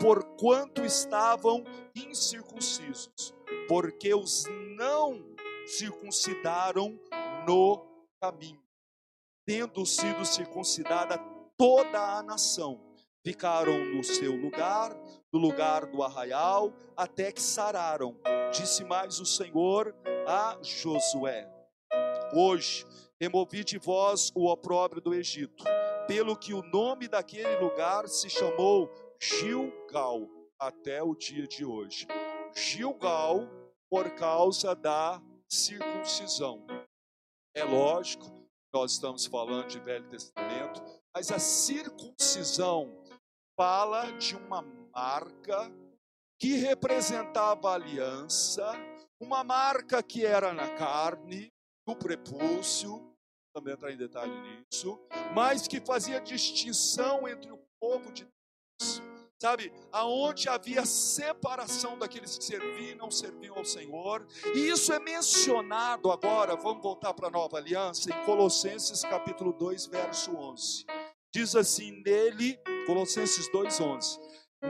[0.00, 1.64] porquanto estavam
[1.96, 3.34] incircuncisos,
[3.66, 4.44] porque os
[4.76, 5.33] não
[5.66, 6.98] circuncidaram
[7.46, 7.84] no
[8.20, 8.62] caminho.
[9.46, 11.18] Tendo sido circuncidada
[11.56, 12.80] toda a nação,
[13.22, 14.96] ficaram no seu lugar,
[15.32, 18.16] no lugar do arraial, até que sararam.
[18.52, 19.94] Disse mais o Senhor
[20.26, 21.50] a Josué:
[22.32, 22.86] Hoje
[23.20, 25.64] removi de vós o opróbrio do Egito
[26.06, 32.06] pelo que o nome daquele lugar se chamou Gilgal até o dia de hoje.
[32.54, 33.48] Gilgal
[33.88, 36.66] por causa da circuncisão.
[37.56, 38.26] É lógico,
[38.74, 40.82] nós estamos falando de Velho Testamento,
[41.14, 42.90] mas a circuncisão
[43.56, 45.70] fala de uma marca
[46.40, 48.72] que representava a aliança,
[49.20, 51.52] uma marca que era na carne,
[51.86, 53.14] no prepúcio,
[53.54, 54.98] também entrar em detalhe nisso,
[55.32, 59.00] mas que fazia distinção entre o povo de Deus,
[59.44, 64.98] sabe, aonde havia separação daqueles que serviam e não serviam ao Senhor, e isso é
[64.98, 70.86] mencionado agora, vamos voltar para a nova aliança, em Colossenses capítulo 2, verso 11.
[71.30, 74.18] diz assim: nele, Colossenses 2,11,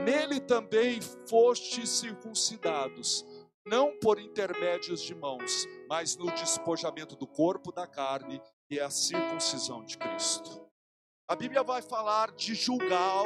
[0.03, 3.25] nele também fostes circuncidados,
[3.65, 8.89] não por intermédios de mãos, mas no despojamento do corpo da carne, que é a
[8.89, 10.67] circuncisão de Cristo.
[11.29, 13.25] A Bíblia vai falar de julgar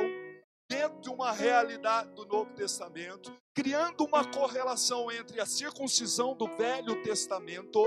[0.69, 7.01] dentro de uma realidade do Novo Testamento, criando uma correlação entre a circuncisão do Velho
[7.01, 7.83] Testamento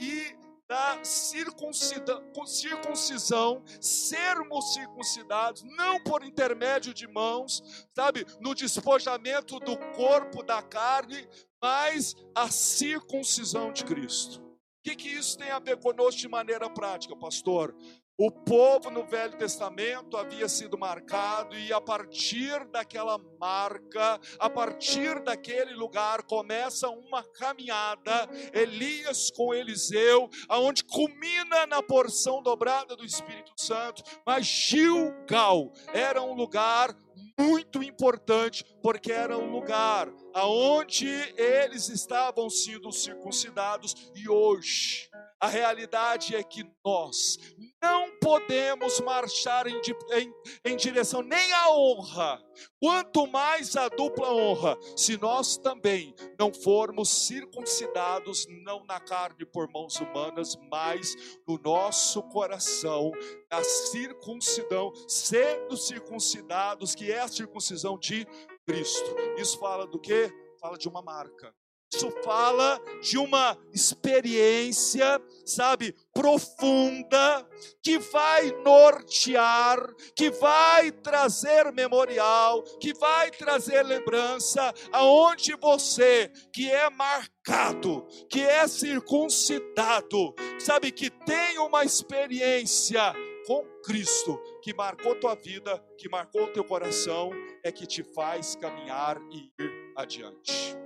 [0.00, 0.36] e
[0.68, 10.60] da circuncisão, sermos circuncidados, não por intermédio de mãos, sabe, no despojamento do corpo da
[10.60, 11.28] carne,
[11.62, 14.40] mas a circuncisão de Cristo.
[14.40, 17.72] O que, que isso tem a ver conosco de maneira prática, pastor?
[18.18, 25.22] O povo no Velho Testamento havia sido marcado, e a partir daquela marca, a partir
[25.22, 33.52] daquele lugar, começa uma caminhada, Elias com Eliseu, aonde culmina na porção dobrada do Espírito
[33.54, 34.02] Santo.
[34.24, 36.96] Mas Gilgal era um lugar
[37.38, 45.08] muito importante, porque era um lugar aonde eles estavam sendo circuncidados, e hoje
[45.40, 47.38] a realidade é que nós
[47.80, 49.80] não podemos marchar em,
[50.12, 52.42] em, em, direção nem à honra,
[52.78, 59.70] quanto mais a dupla honra, se nós também não formos circuncidados, não na carne por
[59.72, 61.14] mãos humanas, mas
[61.48, 63.10] no nosso coração,
[63.50, 68.26] a circuncidão, sendo circuncidados, que é a circuncisão de
[68.66, 69.14] Cristo.
[69.38, 70.32] Isso fala do que?
[70.60, 71.54] Fala de uma marca.
[71.94, 77.48] Isso fala de uma experiência, sabe, profunda,
[77.80, 79.78] que vai nortear,
[80.16, 88.66] que vai trazer memorial, que vai trazer lembrança, aonde você, que é marcado, que é
[88.66, 93.14] circuncidado, sabe, que tem uma experiência
[93.46, 97.30] com Cristo, que marcou tua vida, que marcou teu coração,
[97.62, 100.76] é que te faz caminhar e ir adiante.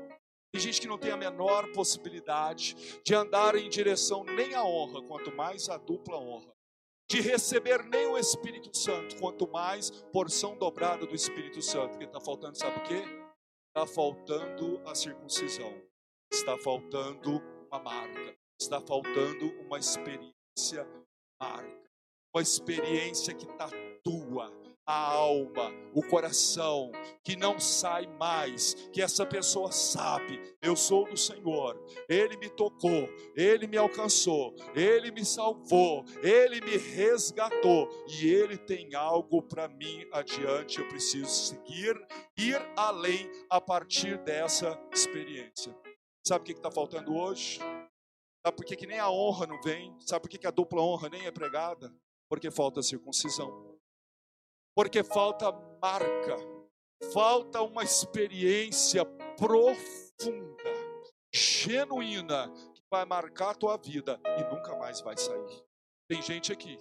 [0.53, 5.01] Tem gente que não tem a menor possibilidade de andar em direção nem à honra,
[5.05, 6.53] quanto mais à dupla honra.
[7.11, 11.93] De receber nem o Espírito Santo, quanto mais porção dobrada do Espírito Santo.
[11.93, 13.03] Porque está faltando, sabe o quê?
[13.69, 15.73] Está faltando a circuncisão.
[16.31, 18.37] Está faltando uma marca.
[18.61, 20.87] Está faltando uma experiência
[21.40, 21.89] marca.
[22.35, 24.53] Uma experiência que tatua
[24.90, 26.90] a alma, o coração,
[27.23, 33.09] que não sai mais, que essa pessoa sabe, eu sou do Senhor, Ele me tocou,
[33.37, 40.05] Ele me alcançou, Ele me salvou, Ele me resgatou e Ele tem algo para mim
[40.12, 40.81] adiante.
[40.81, 41.95] Eu preciso seguir,
[42.37, 45.73] ir além a partir dessa experiência.
[46.27, 47.61] Sabe o que está faltando hoje?
[48.45, 49.95] Sabe por que, que nem a honra não vem?
[50.01, 51.95] Sabe por que, que a dupla honra nem é pregada?
[52.31, 53.71] Porque falta circuncisão
[54.75, 56.37] porque falta marca,
[57.12, 59.05] falta uma experiência
[59.37, 60.71] profunda,
[61.33, 65.64] genuína, que vai marcar a tua vida e nunca mais vai sair.
[66.09, 66.79] Tem gente aqui,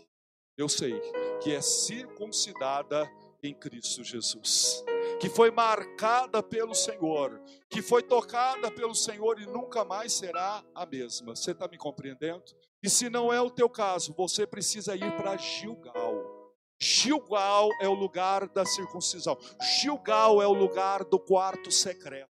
[0.57, 0.99] eu sei,
[1.41, 3.09] que é circuncidada
[3.43, 4.83] em Cristo Jesus,
[5.19, 10.85] que foi marcada pelo Senhor, que foi tocada pelo Senhor e nunca mais será a
[10.85, 11.35] mesma.
[11.35, 12.43] Você está me compreendendo?
[12.81, 16.39] E se não é o teu caso, você precisa ir para Gilgal.
[16.81, 19.37] Gilgal é o lugar da circuncisão.
[19.81, 22.29] Gilgal é o lugar do quarto secreto.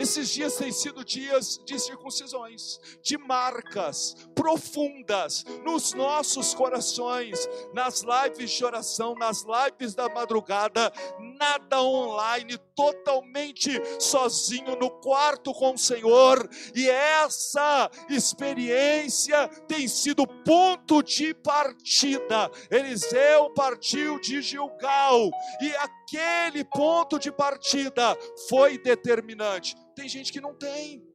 [0.00, 8.50] Esses dias têm sido dias de circuncisões, de marcas profundas nos nossos corações, nas lives
[8.50, 10.90] de oração, nas lives da madrugada,
[11.38, 21.02] nada online, totalmente sozinho no quarto com o Senhor, e essa experiência tem sido ponto
[21.02, 22.50] de partida.
[22.70, 28.16] Eliseu partiu de Gilgal, e aquele ponto de partida
[28.48, 31.06] foi determinante tem gente que não tem.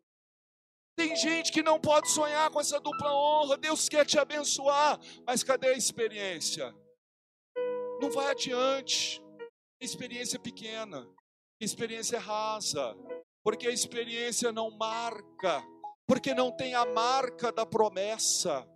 [0.95, 3.57] Tem gente que não pode sonhar com essa dupla honra.
[3.57, 6.71] Deus quer te abençoar, mas cadê a experiência?
[7.99, 9.19] Não vai adiante.
[9.81, 11.05] Experiência pequena,
[11.59, 12.95] experiência rasa,
[13.43, 15.63] porque a experiência não marca,
[16.07, 18.67] porque não tem a marca da promessa,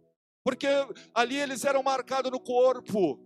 [0.44, 0.68] porque
[1.14, 3.20] ali eles eram marcados no corpo,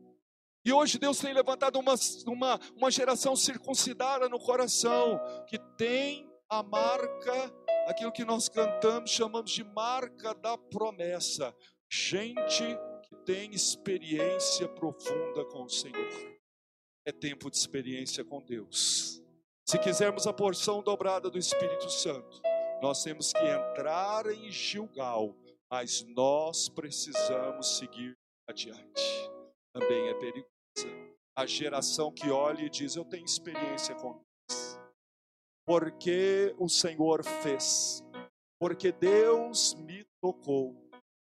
[0.66, 6.64] e hoje Deus tem levantado uma, uma, uma geração circuncidada no coração, que tem a
[6.64, 7.54] marca,
[7.88, 11.54] aquilo que nós cantamos, chamamos de marca da promessa.
[11.90, 12.64] Gente
[13.04, 16.40] que tem experiência profunda com o Senhor.
[17.06, 19.23] É tempo de experiência com Deus.
[19.66, 22.42] Se quisermos a porção dobrada do Espírito Santo,
[22.82, 25.34] nós temos que entrar em Gilgal,
[25.72, 28.14] mas nós precisamos seguir
[28.48, 29.32] adiante.
[29.74, 30.50] também é perigosa.
[31.36, 34.80] A geração que olha e diz: Eu tenho experiência com Deus.
[35.66, 38.04] Porque o Senhor fez.
[38.60, 40.76] Porque Deus me tocou.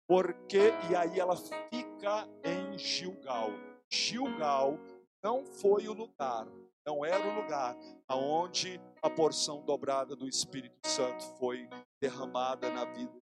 [0.10, 3.52] Porque, e aí ela fica em Gilgal.
[3.89, 4.78] Gilgal
[5.24, 6.48] não foi o lugar,
[6.86, 7.76] não era o lugar
[8.08, 11.70] aonde a porção dobrada do Espírito Santo foi
[12.02, 13.22] derramada na vida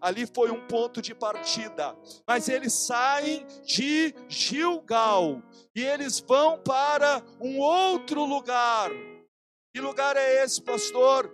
[0.00, 5.42] Ali foi um ponto de partida, mas eles saem de Gilgal
[5.74, 8.90] e eles vão para um outro lugar.
[9.74, 11.32] Que lugar é esse, pastor?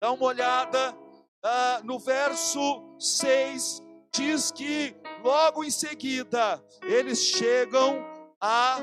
[0.00, 0.96] Dá uma olhada
[1.42, 3.82] ah, no verso 6,
[4.14, 8.04] diz que logo em seguida eles chegam
[8.40, 8.78] a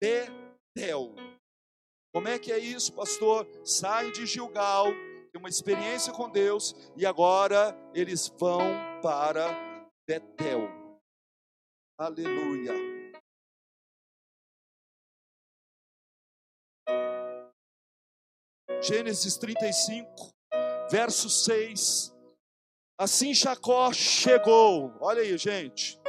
[0.00, 1.23] Betel.
[2.14, 3.44] Como é que é isso, pastor?
[3.64, 4.86] Saem de Gilgal,
[5.32, 8.60] tem uma experiência com Deus e agora eles vão
[9.02, 9.48] para
[10.06, 10.68] Betel.
[11.98, 12.72] Aleluia.
[18.80, 20.30] Gênesis 35,
[20.88, 22.14] verso 6.
[22.96, 24.96] Assim Jacó chegou.
[25.00, 26.03] Olha aí, gente.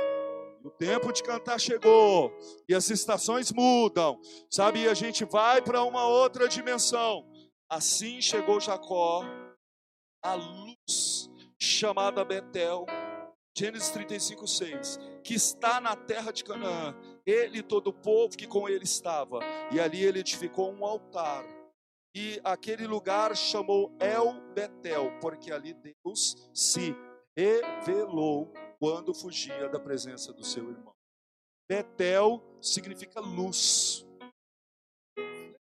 [0.66, 2.36] O tempo de cantar chegou
[2.68, 4.82] e as estações mudam, sabe?
[4.82, 7.24] E a gente vai para uma outra dimensão.
[7.70, 9.24] Assim chegou Jacó
[10.24, 11.30] à luz
[11.61, 12.88] chamada Betel,
[13.55, 16.95] Gênesis 35, 6, que está na terra de Canaã,
[17.28, 19.41] ele e todo o povo que com ele estava,
[19.72, 21.45] e ali ele edificou um altar,
[22.16, 26.95] e aquele lugar chamou El Betel, porque ali Deus se
[27.38, 30.94] revelou quando fugia da presença do seu irmão.
[31.70, 34.06] Betel significa luz.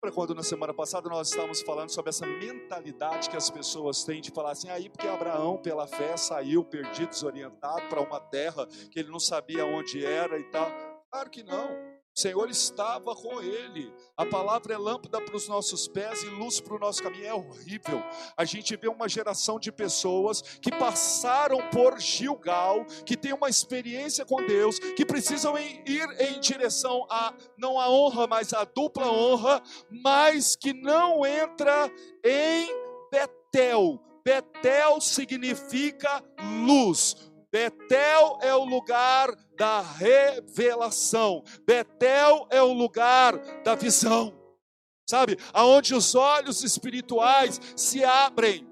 [0.05, 4.21] Lembra quando na semana passada nós estávamos falando sobre essa mentalidade que as pessoas têm
[4.21, 8.99] de falar assim, aí porque Abraão pela fé saiu perdido, desorientado para uma terra que
[8.99, 10.71] ele não sabia onde era e tal.
[11.09, 11.92] Claro que não.
[12.15, 13.91] O Senhor estava com ele.
[14.15, 17.25] A palavra é lâmpada para os nossos pés e luz para o nosso caminho.
[17.25, 18.03] É horrível.
[18.37, 24.27] A gente vê uma geração de pessoas que passaram por Gilgal, que tem uma experiência
[24.27, 29.63] com Deus, que precisam ir em direção a não a honra, mas a dupla honra,
[29.91, 31.91] mas que não entra
[32.23, 32.69] em
[33.11, 33.99] Betel.
[34.23, 36.23] Betel significa
[36.67, 37.32] luz.
[37.53, 39.29] Betel é o lugar
[39.59, 41.45] da revelação.
[41.67, 44.33] Betel é o lugar da visão.
[45.07, 45.37] Sabe?
[45.53, 48.72] Aonde os olhos espirituais se abrem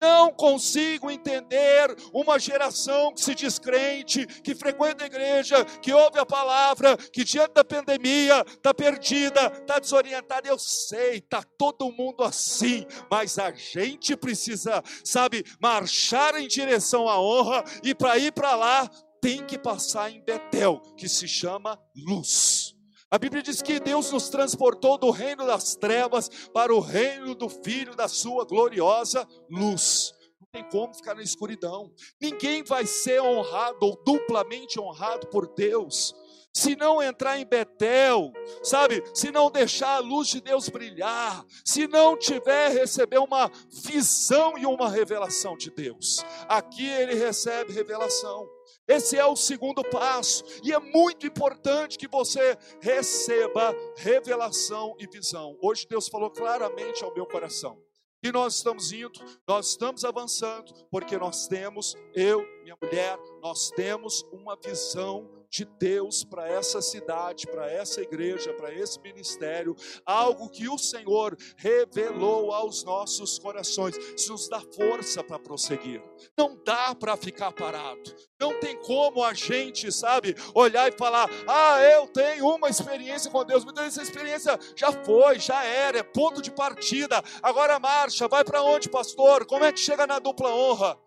[0.00, 6.18] não consigo entender uma geração que se diz crente, que frequenta a igreja, que ouve
[6.18, 10.48] a palavra, que diante da pandemia está perdida, está desorientada.
[10.48, 17.20] Eu sei, está todo mundo assim, mas a gente precisa, sabe, marchar em direção à
[17.20, 18.88] honra e para ir para lá
[19.20, 22.77] tem que passar em Betel, que se chama luz.
[23.10, 27.48] A Bíblia diz que Deus nos transportou do reino das trevas para o reino do
[27.48, 30.12] Filho da Sua gloriosa luz.
[30.38, 31.90] Não tem como ficar na escuridão.
[32.20, 36.14] Ninguém vai ser honrado ou duplamente honrado por Deus
[36.54, 38.32] se não entrar em Betel,
[38.62, 39.02] sabe?
[39.14, 44.66] Se não deixar a luz de Deus brilhar, se não tiver receber uma visão e
[44.66, 46.24] uma revelação de Deus.
[46.48, 48.57] Aqui ele recebe revelação.
[48.88, 55.58] Esse é o segundo passo, e é muito importante que você receba revelação e visão.
[55.60, 57.78] Hoje Deus falou claramente ao meu coração.
[58.22, 64.24] E nós estamos indo, nós estamos avançando, porque nós temos, eu, minha mulher, nós temos
[64.32, 69.74] uma visão de Deus para essa cidade, para essa igreja, para esse ministério,
[70.04, 76.02] algo que o Senhor revelou aos nossos corações, isso nos dá força para prosseguir.
[76.36, 78.14] Não dá para ficar parado.
[78.40, 83.44] Não tem como a gente, sabe, olhar e falar: "Ah, eu tenho uma experiência com
[83.44, 83.64] Deus".
[83.64, 87.22] Mas essa experiência já foi, já era, é ponto de partida.
[87.42, 89.46] Agora marcha, vai para onde, pastor?
[89.46, 90.98] Como é que chega na dupla honra?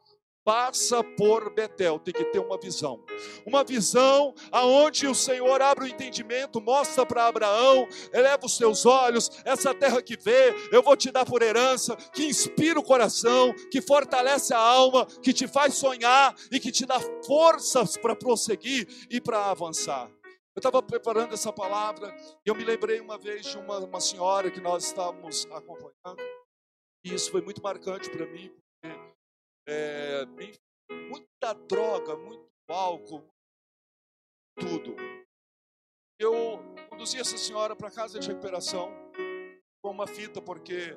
[0.44, 3.04] Passa por Betel, tem que ter uma visão.
[3.46, 9.30] Uma visão aonde o Senhor abre o entendimento, mostra para Abraão, eleva os teus olhos,
[9.46, 13.82] essa terra que vê, eu vou te dar por herança, que inspira o coração, que
[13.82, 19.22] fortalece a alma, que te faz sonhar e que te dá forças para prosseguir e
[19.22, 20.10] para avançar.
[20.54, 22.14] Eu estava preparando essa palavra
[22.46, 26.22] e eu me lembrei uma vez de uma, uma senhora que nós estávamos acompanhando,
[27.06, 28.52] e isso foi muito marcante para mim,
[29.68, 30.26] é,
[31.10, 33.28] muita droga, muito álcool,
[34.60, 34.96] tudo.
[36.20, 36.60] Eu
[36.90, 38.92] conduzi essa senhora para casa de recuperação
[39.84, 40.96] com uma fita, porque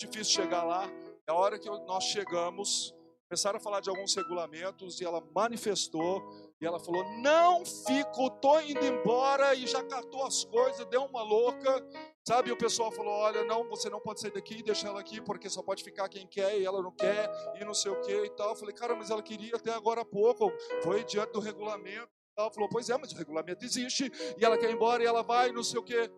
[0.00, 0.86] difícil chegar lá.
[1.28, 2.92] É a hora que nós chegamos,
[3.28, 8.58] começaram a falar de alguns regulamentos e ela manifestou E ela falou: Não fico, tô
[8.58, 9.54] indo embora.
[9.54, 11.86] E já catou as coisas, deu uma louca.
[12.26, 12.48] Sabe?
[12.48, 15.50] E o pessoal falou: Olha, não, você não pode sair daqui, deixa ela aqui, porque
[15.50, 18.30] só pode ficar quem quer e ela não quer, e não sei o que e
[18.30, 18.48] tal.
[18.48, 20.50] Eu falei: Cara, mas ela queria até agora há pouco,
[20.82, 22.08] foi diante do regulamento.
[22.34, 25.22] Ela falou: Pois é, mas o regulamento existe, e ela quer ir embora e ela
[25.22, 26.10] vai, não sei o que.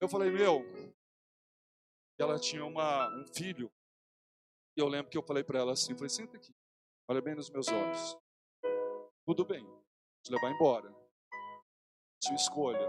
[0.00, 0.64] Eu falei: Meu,
[2.16, 3.68] ela tinha uma, um filho,
[4.76, 6.54] e eu lembro que eu falei para ela assim: Falei, senta aqui,
[7.10, 8.23] olha bem nos meus olhos.
[9.26, 9.64] Tudo bem,
[10.22, 10.90] te levar embora.
[12.22, 12.86] Sua escolha.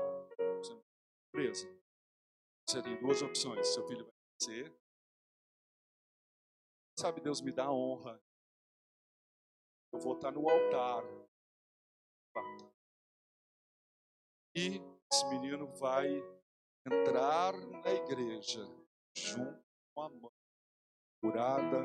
[0.58, 0.82] Você é
[1.32, 1.82] presa.
[2.68, 3.66] Você tem duas opções.
[3.68, 4.78] Seu filho vai ser.
[7.00, 8.22] Sabe, Deus me dá honra.
[9.94, 11.04] Eu vou estar no altar.
[14.58, 14.82] E
[15.12, 16.08] esse menino vai
[16.86, 18.62] entrar na igreja
[19.16, 19.64] junto
[19.94, 20.32] com a mãe,
[21.22, 21.80] curada,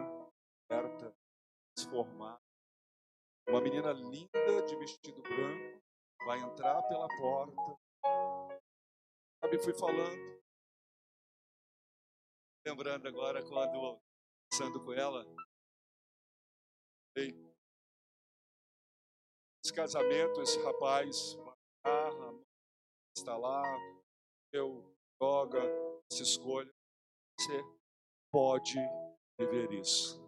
[0.69, 1.15] aberta,
[1.77, 2.40] transformada.
[3.51, 5.83] Uma menina linda de vestido branco
[6.25, 7.81] vai entrar pela porta.
[9.43, 10.41] Sabe, fui falando.
[12.65, 14.01] Lembrando agora quando
[14.53, 15.25] conversando com ela.
[17.17, 17.35] Ei,
[19.65, 22.41] esse casamento, esse rapaz, uma carra,
[23.17, 23.65] está lá,
[24.53, 25.61] eu droga,
[26.13, 26.73] se escolha.
[27.37, 27.61] Você
[28.33, 28.77] pode
[29.41, 30.21] viver isso.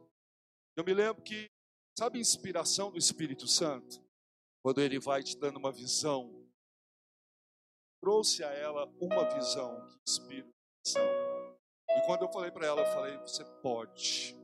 [0.77, 1.52] Eu me lembro que
[1.99, 4.03] Sabe a inspiração do Espírito Santo?
[4.65, 6.43] Quando ele vai te dando uma visão.
[8.01, 10.49] Trouxe a ela uma visão que inspira
[10.85, 11.03] visão.
[11.91, 14.35] E quando eu falei para ela, eu falei: você pode.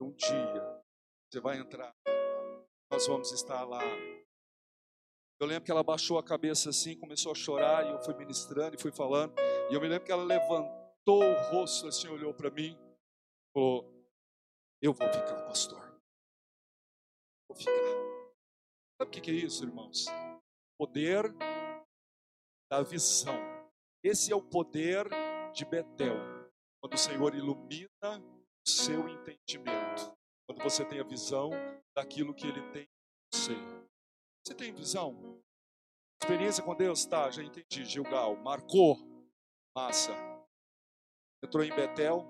[0.00, 0.82] Um dia
[1.28, 1.94] você vai entrar.
[2.90, 3.82] Nós vamos estar lá.
[5.40, 8.76] Eu lembro que ela baixou a cabeça assim, começou a chorar, e eu fui ministrando
[8.76, 9.34] e fui falando.
[9.70, 12.78] E eu me lembro que ela levantou o rosto assim, olhou para mim,
[13.52, 13.97] falou:
[14.80, 15.80] eu vou ficar, pastor.
[17.48, 17.72] Vou ficar.
[19.00, 20.06] Sabe o que é isso, irmãos?
[20.78, 21.24] Poder
[22.70, 23.36] da visão.
[24.04, 25.08] Esse é o poder
[25.52, 26.16] de Betel.
[26.80, 30.16] Quando o Senhor ilumina o seu entendimento.
[30.46, 31.50] Quando você tem a visão
[31.96, 32.88] daquilo que Ele tem em
[33.34, 33.54] você.
[34.46, 35.40] Você tem visão?
[36.22, 37.04] Experiência com Deus?
[37.04, 37.84] Tá, já entendi.
[37.84, 38.96] Gilgal, marcou.
[39.76, 40.12] Massa.
[41.44, 42.26] Entrou em Betel,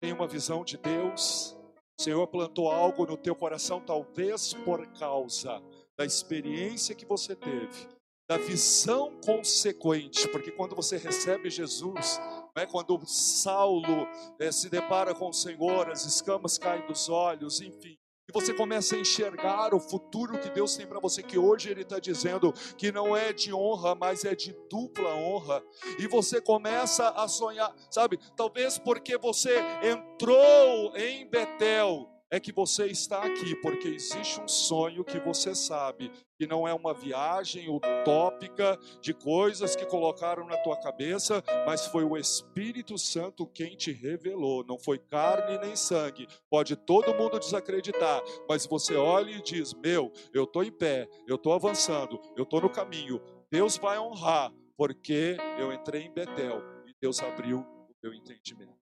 [0.00, 1.56] tem uma visão de Deus.
[1.98, 5.62] O Senhor plantou algo no teu coração, talvez por causa
[5.96, 7.86] da experiência que você teve,
[8.26, 12.18] da visão consequente, porque quando você recebe Jesus,
[12.56, 17.98] é quando Saulo é, se depara com o Senhor, as escamas caem dos olhos, enfim,
[18.30, 21.82] e você começa a enxergar o futuro que Deus tem para você, que hoje Ele
[21.82, 25.60] está dizendo que não é de honra, mas é de dupla honra.
[25.98, 28.20] E você começa a sonhar, sabe?
[28.36, 35.04] Talvez porque você entrou em Betel, é que você está aqui, porque existe um sonho
[35.04, 40.76] que você sabe, que não é uma viagem utópica de coisas que colocaram na tua
[40.76, 46.28] cabeça, mas foi o Espírito Santo quem te revelou, não foi carne nem sangue.
[46.48, 51.34] Pode todo mundo desacreditar, mas você olha e diz: Meu, eu estou em pé, eu
[51.34, 53.20] estou avançando, eu estou no caminho,
[53.50, 58.78] Deus vai honrar, porque eu entrei em Betel e Deus abriu o meu entendimento.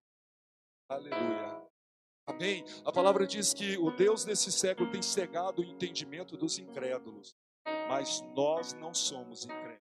[0.91, 1.68] Aleluia.
[2.29, 2.63] Amém?
[2.85, 7.35] A palavra diz que o Deus desse século tem cegado o entendimento dos incrédulos,
[7.89, 9.79] mas nós não somos incrédulos.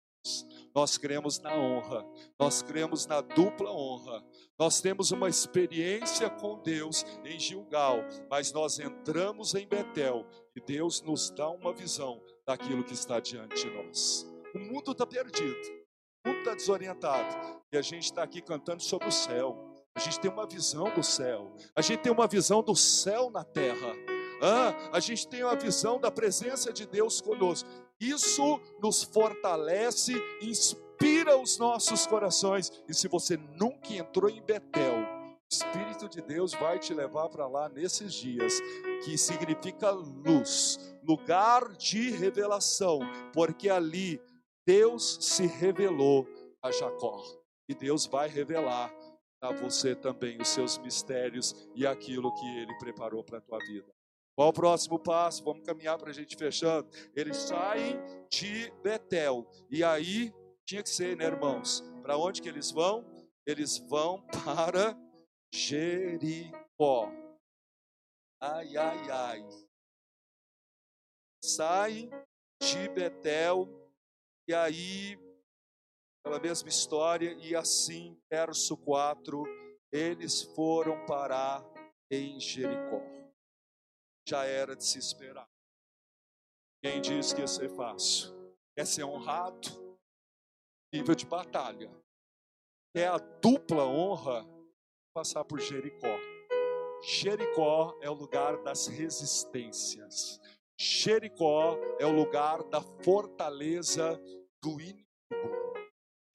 [0.76, 2.06] Nós cremos na honra,
[2.40, 4.24] nós cremos na dupla honra.
[4.58, 7.98] Nós temos uma experiência com Deus em Gilgal,
[8.30, 10.26] mas nós entramos em Betel
[10.56, 14.26] e Deus nos dá uma visão daquilo que está diante de nós.
[14.54, 15.84] O mundo está perdido,
[16.26, 19.73] o mundo está desorientado e a gente está aqui cantando sobre o céu.
[19.96, 21.52] A gente tem uma visão do céu.
[21.76, 23.96] A gente tem uma visão do céu na terra.
[24.42, 27.70] Ah, a gente tem uma visão da presença de Deus conosco.
[28.00, 32.72] Isso nos fortalece, inspira os nossos corações.
[32.90, 37.48] E se você nunca entrou em Betel, o Espírito de Deus vai te levar para
[37.48, 38.60] lá nesses dias,
[39.06, 43.00] que significa luz, lugar de revelação,
[43.32, 44.20] porque ali
[44.66, 46.28] Deus se revelou
[46.62, 47.24] a Jacó.
[47.70, 48.94] E Deus vai revelar
[49.44, 53.94] a você também os seus mistérios e aquilo que ele preparou para a tua vida.
[54.36, 55.44] Qual o próximo passo?
[55.44, 56.90] Vamos caminhar para a gente fechando.
[57.14, 57.98] Eles saem
[58.32, 59.46] de Betel.
[59.70, 60.34] E aí,
[60.66, 61.82] tinha que ser, né, irmãos?
[62.02, 63.06] Para onde que eles vão?
[63.46, 64.98] Eles vão para
[65.54, 67.12] Jericó.
[68.42, 69.50] Ai, ai, ai.
[71.44, 72.10] Saem
[72.62, 73.68] de Betel.
[74.48, 75.23] E aí
[76.24, 79.44] aquela mesma história, e assim, verso 4,
[79.92, 81.62] eles foram parar
[82.10, 83.02] em Jericó.
[84.26, 85.50] Já era de se esperar.
[86.82, 88.34] Quem disse que ia ser fácil?
[88.74, 89.98] Quer ser honrado?
[90.94, 91.92] Nível de batalha.
[92.96, 94.48] É a dupla honra
[95.14, 96.18] passar por Jericó.
[97.02, 100.40] Jericó é o lugar das resistências.
[100.80, 104.18] Jericó é o lugar da fortaleza
[104.62, 105.63] do inimigo.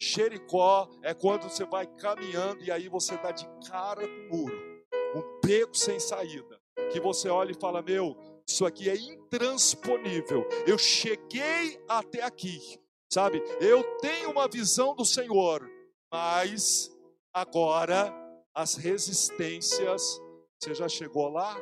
[0.01, 4.85] Jericó é quando você vai caminhando e aí você dá de cara com o muro,
[5.17, 6.61] um beco sem saída,
[6.93, 10.47] que você olha e fala: Meu, isso aqui é intransponível.
[10.67, 12.81] Eu cheguei até aqui,
[13.13, 13.43] sabe?
[13.61, 15.69] Eu tenho uma visão do Senhor,
[16.13, 16.91] mas
[17.33, 18.15] agora
[18.55, 20.21] as resistências,
[20.59, 21.57] você já chegou lá?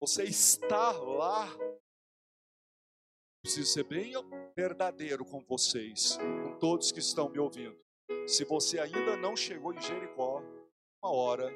[0.00, 1.48] Você está lá?
[3.42, 4.12] Preciso ser bem
[4.54, 7.76] verdadeiro com vocês, com todos que estão me ouvindo.
[8.26, 10.42] Se você ainda não chegou em Jericó,
[11.02, 11.50] uma hora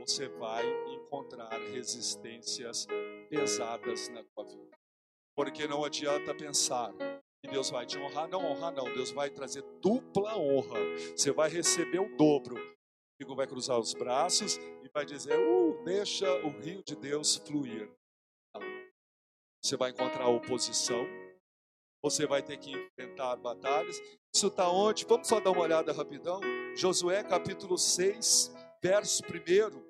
[0.00, 0.64] você vai
[0.94, 2.86] encontrar resistências
[3.28, 4.76] pesadas na tua vida.
[5.36, 6.90] Porque não adianta pensar
[7.42, 10.78] que Deus vai te honrar, não honrar não, Deus vai trazer dupla honra.
[11.14, 12.56] Você vai receber o dobro.
[12.56, 17.36] O amigo vai cruzar os braços e vai dizer: uh, deixa o rio de Deus
[17.36, 17.90] fluir.
[19.62, 21.06] Você vai encontrar oposição,
[22.10, 24.00] você vai ter que enfrentar batalhas.
[24.32, 25.04] Isso está onde?
[25.04, 26.40] Vamos só dar uma olhada rapidão.
[26.76, 29.82] Josué capítulo 6, verso 1.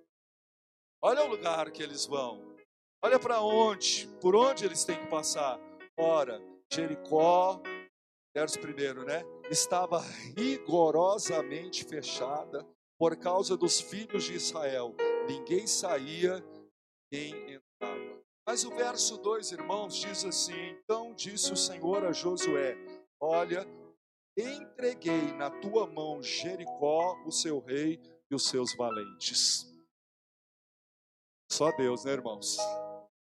[1.02, 2.56] Olha o lugar que eles vão.
[3.04, 5.60] Olha para onde, por onde eles têm que passar.
[5.94, 6.40] Ora,
[6.72, 7.60] Jericó,
[8.34, 9.22] verso 1, né?
[9.50, 10.00] Estava
[10.34, 12.66] rigorosamente fechada
[12.98, 14.96] por causa dos filhos de Israel.
[15.28, 16.42] Ninguém saía,
[17.12, 17.65] ninguém entrava.
[18.46, 22.76] Mas o verso 2, irmãos, diz assim: Então disse o Senhor a Josué:
[23.20, 23.66] Olha,
[24.38, 29.66] entreguei na tua mão Jericó, o seu rei e os seus valentes.
[31.50, 32.56] Só Deus, né, irmãos?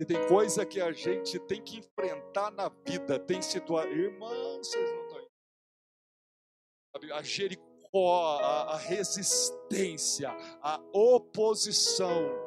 [0.01, 3.93] E tem coisa que a gente tem que enfrentar na vida, tem situação.
[3.93, 5.03] Irmãos, vocês não
[6.95, 10.31] estão A Jericó, a, a resistência,
[10.63, 12.42] a oposição.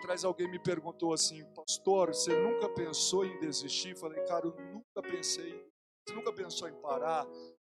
[0.00, 3.94] Atrás alguém me perguntou assim, pastor, você nunca pensou em desistir?
[3.94, 5.62] falei, cara, eu nunca pensei.
[6.08, 7.26] Você nunca pensou em parar?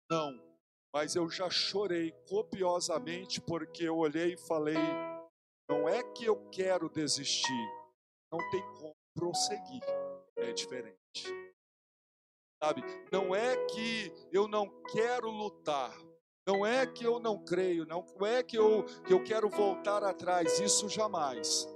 [0.10, 0.42] Não.
[0.96, 4.78] Mas eu já chorei copiosamente porque eu olhei e falei,
[5.70, 7.70] não é que eu quero desistir,
[8.32, 9.84] não tem como prosseguir.
[10.38, 11.28] É diferente.
[12.64, 12.82] Sabe?
[13.12, 15.94] Não é que eu não quero lutar,
[16.48, 20.62] não é que eu não creio, não é que eu, que eu quero voltar atrás,
[20.62, 21.68] isso jamais.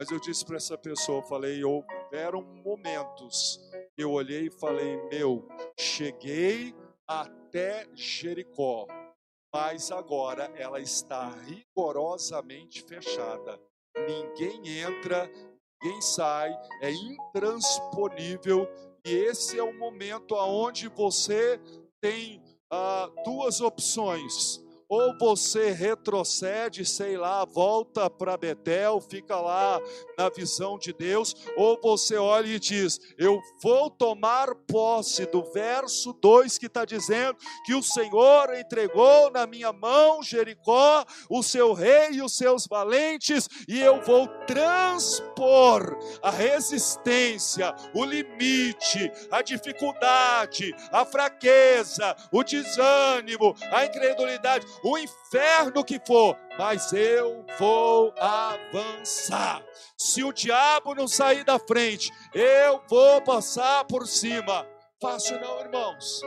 [0.00, 3.60] Mas eu disse para essa pessoa, falei, houveram momentos,
[3.98, 5.46] eu olhei e falei, meu,
[5.78, 6.74] cheguei
[7.06, 8.86] até Jericó,
[9.52, 13.60] mas agora ela está rigorosamente fechada.
[13.94, 15.30] Ninguém entra,
[15.82, 18.66] ninguém sai, é intransponível
[19.06, 21.60] e esse é o momento aonde você
[22.00, 22.42] tem
[22.72, 29.80] ah, duas opções ou você retrocede, sei lá, volta para Betel, fica lá
[30.18, 36.12] na visão de Deus, ou você olha e diz: Eu vou tomar posse do verso
[36.14, 42.10] 2 que está dizendo que o Senhor entregou na minha mão Jericó, o seu rei
[42.14, 51.04] e os seus valentes, e eu vou transpor a resistência, o limite, a dificuldade, a
[51.04, 59.62] fraqueza, o desânimo, a incredulidade o inferno que for, mas eu vou avançar.
[59.96, 64.66] Se o diabo não sair da frente, eu vou passar por cima.
[65.00, 66.22] Fácil não, irmãos.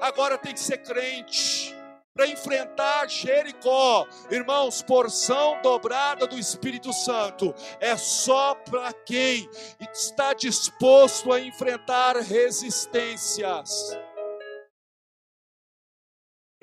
[0.00, 1.74] Agora tem que ser crente
[2.14, 4.06] para enfrentar Jericó.
[4.30, 9.48] Irmãos, porção dobrada do Espírito Santo é só para quem
[9.92, 13.98] está disposto a enfrentar resistências.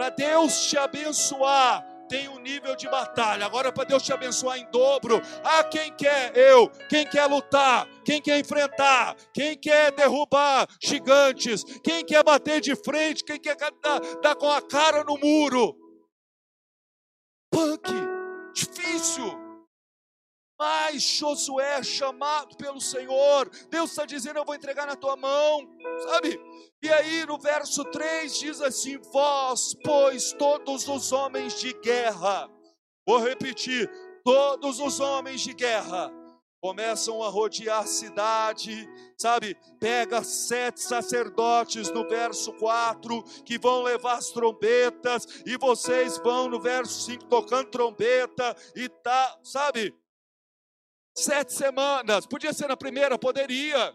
[0.01, 3.45] Para Deus te abençoar, tem um nível de batalha.
[3.45, 6.35] Agora, para Deus te abençoar em dobro, ah, quem quer?
[6.35, 6.67] Eu.
[6.89, 7.87] Quem quer lutar?
[8.03, 9.15] Quem quer enfrentar?
[9.31, 11.63] Quem quer derrubar gigantes?
[11.83, 13.23] Quem quer bater de frente?
[13.23, 15.77] Quem quer dar, dar com a cara no muro?
[17.51, 17.87] Punk,
[18.55, 19.40] difícil.
[20.62, 25.68] Mas Josué chamado pelo Senhor, Deus está dizendo: Eu vou entregar na tua mão,
[26.03, 26.39] sabe?
[26.84, 32.47] E aí no verso 3 diz assim: Vós, pois, todos os homens de guerra,
[33.07, 33.89] vou repetir:
[34.24, 36.14] todos os homens de guerra,
[36.62, 38.88] começam a rodear a cidade,
[39.18, 39.57] sabe?
[39.80, 46.62] Pega sete sacerdotes no verso 4 que vão levar as trombetas, e vocês vão no
[46.62, 49.99] verso 5 tocando trombeta e tá, sabe?
[51.16, 53.93] Sete semanas, podia ser na primeira, poderia.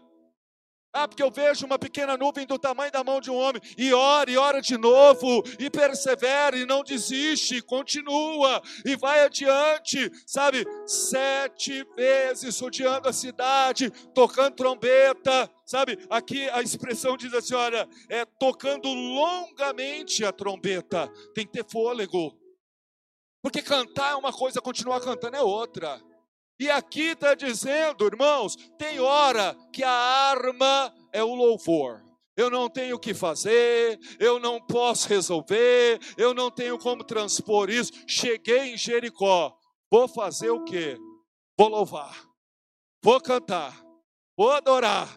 [0.93, 3.61] Ah, porque eu vejo uma pequena nuvem do tamanho da mão de um homem.
[3.77, 10.11] E ora, e ora de novo, e persevera, e não desiste, continua, e vai adiante,
[10.25, 10.65] sabe?
[10.87, 15.99] Sete vezes rodeando a cidade, tocando trombeta, sabe?
[16.09, 22.35] Aqui a expressão diz assim: olha, é tocando longamente a trombeta, tem que ter fôlego.
[23.41, 26.01] Porque cantar é uma coisa, continuar cantando é outra.
[26.59, 32.01] E aqui está dizendo, irmãos, tem hora que a arma é o louvor.
[32.35, 37.69] Eu não tenho o que fazer, eu não posso resolver, eu não tenho como transpor
[37.69, 37.91] isso.
[38.07, 39.57] Cheguei em Jericó,
[39.89, 40.97] vou fazer o quê?
[41.57, 42.15] Vou louvar,
[43.03, 43.75] vou cantar,
[44.37, 45.09] vou adorar,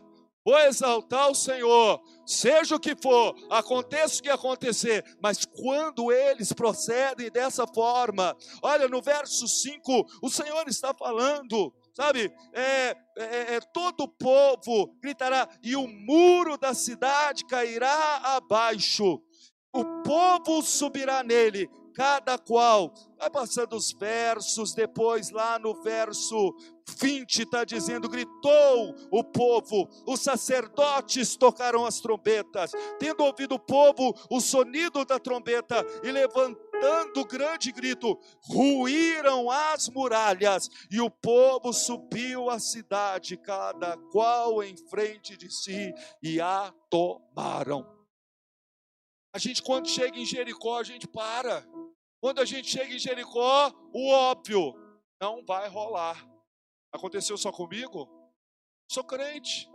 [0.42, 2.00] vou exaltar o Senhor,
[2.30, 8.86] seja o que for, aconteça o que acontecer, mas quando eles procedem dessa forma, olha
[8.86, 15.48] no verso 5, o Senhor está falando, sabe, é, é, é, todo o povo gritará,
[15.60, 19.20] e o muro da cidade cairá abaixo,
[19.72, 22.92] o povo subirá nele, cada qual.
[23.18, 26.54] Vai passando os versos, depois lá no verso
[26.98, 34.14] 20 está dizendo: gritou o povo, os sacerdotes tocaram as trombetas, tendo ouvido o povo
[34.30, 42.48] o sonido da trombeta e levantando grande grito, ruíram as muralhas e o povo subiu
[42.50, 47.86] à cidade, cada qual em frente de si, e a tomaram.
[49.32, 51.64] A gente, quando chega em Jericó, a gente para.
[52.20, 54.74] Quando a gente chega em Jericó, o óbvio
[55.20, 56.28] não vai rolar.
[56.92, 58.08] Aconteceu só comigo?
[58.90, 59.70] Sou crente.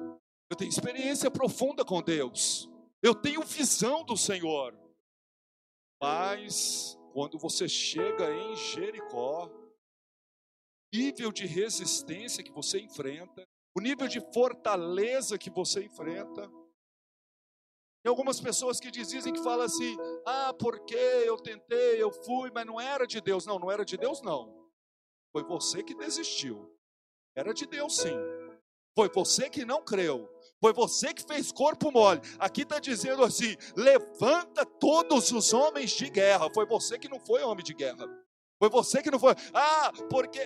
[0.50, 2.70] Eu tenho experiência profunda com Deus.
[3.02, 4.78] Eu tenho visão do Senhor.
[6.02, 9.50] Mas quando você chega em Jericó,
[10.94, 16.50] nível de resistência que você enfrenta, o nível de fortaleza que você enfrenta,
[18.04, 22.66] tem algumas pessoas que dizem que falam assim: ah, porque eu tentei, eu fui, mas
[22.66, 23.48] não era de Deus.
[23.48, 24.70] Não, não era de Deus, não.
[25.32, 26.75] Foi você que desistiu.
[27.36, 28.18] Era de Deus, sim.
[28.96, 30.30] Foi você que não creu.
[30.62, 32.22] Foi você que fez corpo mole.
[32.40, 36.50] Aqui está dizendo assim: levanta todos os homens de guerra.
[36.54, 38.08] Foi você que não foi homem de guerra.
[38.58, 39.36] Foi você que não foi.
[39.54, 40.40] Ah, porque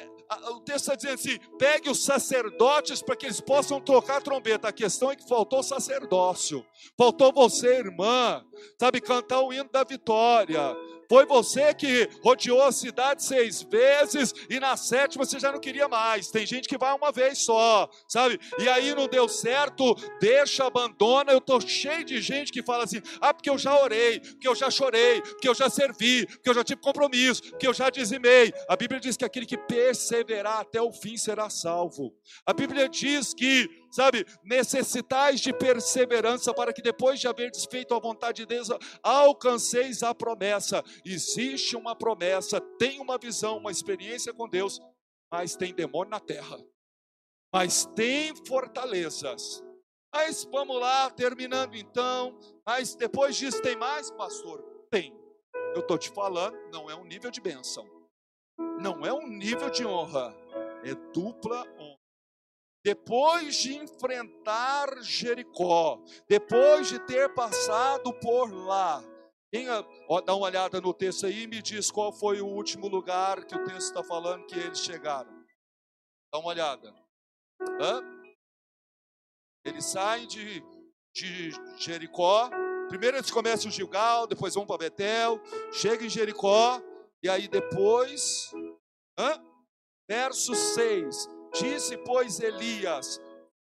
[0.51, 4.67] o texto está dizendo assim: pegue os sacerdotes para que eles possam tocar a trombeta.
[4.67, 6.65] A questão é que faltou sacerdócio,
[6.97, 8.43] faltou você, irmã,
[8.79, 10.75] sabe, cantar o hino da vitória.
[11.09, 15.87] Foi você que rodeou a cidade seis vezes e na sétima você já não queria
[15.87, 16.29] mais.
[16.29, 18.39] Tem gente que vai uma vez só, sabe?
[18.59, 21.31] E aí não deu certo, deixa, abandona.
[21.31, 24.53] Eu tô cheio de gente que fala assim: ah, porque eu já orei, porque eu
[24.53, 28.53] já chorei, porque eu já servi, porque eu já tive compromisso, porque eu já dizimei.
[28.67, 32.13] A Bíblia diz que aquele que perseverar até o fim será salvo.
[32.45, 37.99] A Bíblia diz que sabe, necessitais de perseverança para que depois de haver desfeito a
[37.99, 38.69] vontade de Deus,
[39.01, 40.83] alcanceis a promessa.
[41.05, 44.79] Existe uma promessa, tem uma visão, uma experiência com Deus,
[45.31, 46.57] mas tem demônio na terra.
[47.53, 49.63] Mas tem fortalezas.
[50.13, 52.37] Mas vamos lá, terminando então.
[52.65, 54.61] Mas depois disso tem mais, pastor?
[54.89, 55.13] Tem.
[55.75, 57.87] Eu estou te falando, não é um nível de bênção.
[58.79, 60.35] Não é um nível de honra.
[60.83, 61.98] É dupla honra
[62.83, 69.03] depois de enfrentar Jericó, depois de ter passado por lá,
[69.51, 69.67] quem,
[70.07, 73.45] ó, dá uma olhada no texto aí e me diz qual foi o último lugar
[73.45, 75.31] que o texto está falando que eles chegaram.
[76.31, 76.93] Dá uma olhada.
[77.81, 78.03] Hã?
[79.65, 80.63] Eles saem de,
[81.13, 82.49] de Jericó.
[82.89, 86.81] Primeiro eles começam o Gilgal, depois vão para Betel, chegam em Jericó,
[87.21, 88.51] e aí depois,
[89.17, 89.43] hã?
[90.07, 93.19] verso 6: Disse, pois, Elias: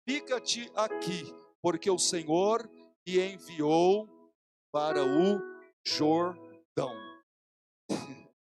[0.07, 2.69] Fica-te aqui, porque o Senhor
[3.05, 4.07] me enviou
[4.71, 5.41] para o
[5.85, 6.95] Jordão.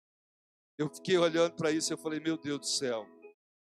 [0.78, 3.08] Eu fiquei olhando para isso e falei: Meu Deus do céu.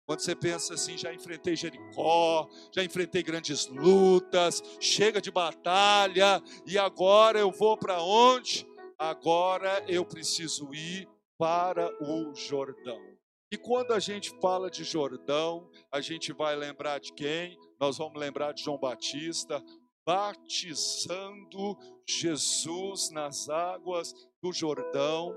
[0.06, 6.76] Quando você pensa assim, já enfrentei Jericó, já enfrentei grandes lutas, chega de batalha, e
[6.76, 8.66] agora eu vou para onde?
[8.98, 11.08] Agora eu preciso ir
[11.38, 13.13] para o Jordão.
[13.52, 17.58] E quando a gente fala de Jordão, a gente vai lembrar de quem?
[17.80, 19.62] Nós vamos lembrar de João Batista,
[20.06, 21.76] batizando
[22.06, 25.34] Jesus nas águas do Jordão,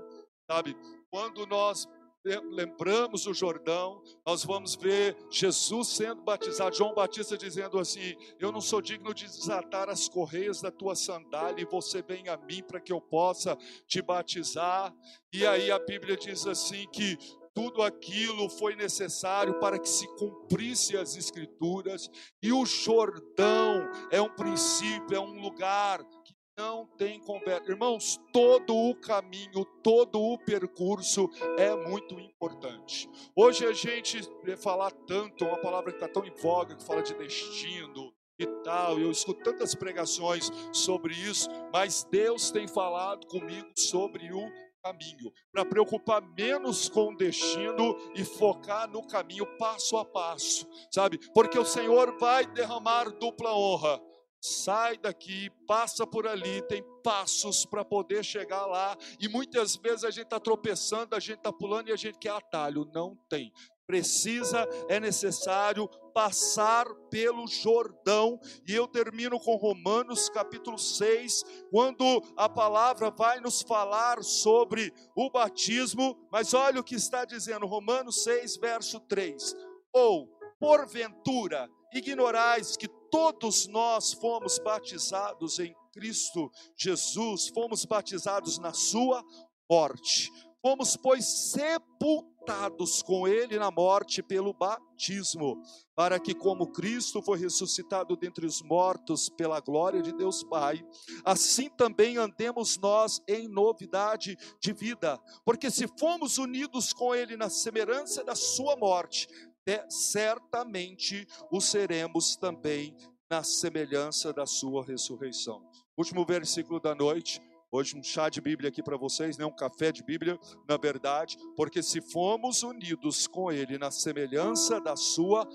[0.50, 0.76] sabe?
[1.10, 1.88] Quando nós
[2.24, 8.60] lembramos o Jordão, nós vamos ver Jesus sendo batizado, João Batista dizendo assim: Eu não
[8.60, 12.80] sou digno de desatar as correias da tua sandália, e você vem a mim para
[12.80, 13.56] que eu possa
[13.86, 14.94] te batizar.
[15.32, 17.16] E aí a Bíblia diz assim: que
[17.58, 22.08] tudo aquilo foi necessário para que se cumprisse as escrituras,
[22.40, 27.68] e o Jordão é um princípio, é um lugar que não tem conversa.
[27.68, 31.28] Irmãos, todo o caminho, todo o percurso
[31.58, 33.10] é muito importante.
[33.34, 34.20] Hoje a gente
[34.58, 39.00] falar tanto, uma palavra que está tão em voga, que fala de destino, e tal.
[39.00, 45.64] Eu escuto tantas pregações sobre isso, mas Deus tem falado comigo sobre o caminho, para
[45.64, 51.18] preocupar menos com o destino e focar no caminho passo a passo, sabe?
[51.32, 54.00] Porque o Senhor vai derramar dupla honra.
[54.40, 60.10] Sai daqui, passa por ali, tem passos para poder chegar lá, e muitas vezes a
[60.10, 62.88] gente está tropeçando, a gente está pulando e a gente quer atalho.
[62.94, 63.52] Não tem
[63.88, 65.88] precisa, é necessário
[66.18, 68.40] passar pelo Jordão.
[68.66, 72.02] E eu termino com Romanos capítulo 6, quando
[72.36, 78.24] a palavra vai nos falar sobre o batismo, mas olha o que está dizendo, Romanos
[78.24, 79.54] 6, verso 3.
[79.92, 80.26] Ou,
[80.58, 89.22] porventura, ignorais que todos nós fomos batizados em Cristo Jesus, fomos batizados na sua
[89.70, 90.32] morte.
[90.60, 95.62] Fomos, pois, sepultados conectados com Ele na morte pelo batismo,
[95.94, 100.82] para que, como Cristo foi ressuscitado dentre os mortos pela glória de Deus Pai,
[101.24, 107.50] assim também andemos nós em novidade de vida, porque se fomos unidos com Ele na
[107.50, 109.28] semelhança da Sua morte,
[109.66, 112.96] é, certamente o seremos também
[113.30, 115.62] na semelhança da Sua ressurreição.
[115.98, 119.44] Último versículo da noite Hoje um chá de Bíblia aqui para vocês, né?
[119.44, 124.96] um café de Bíblia, na verdade, porque se fomos unidos com Ele na semelhança da
[124.96, 125.46] Sua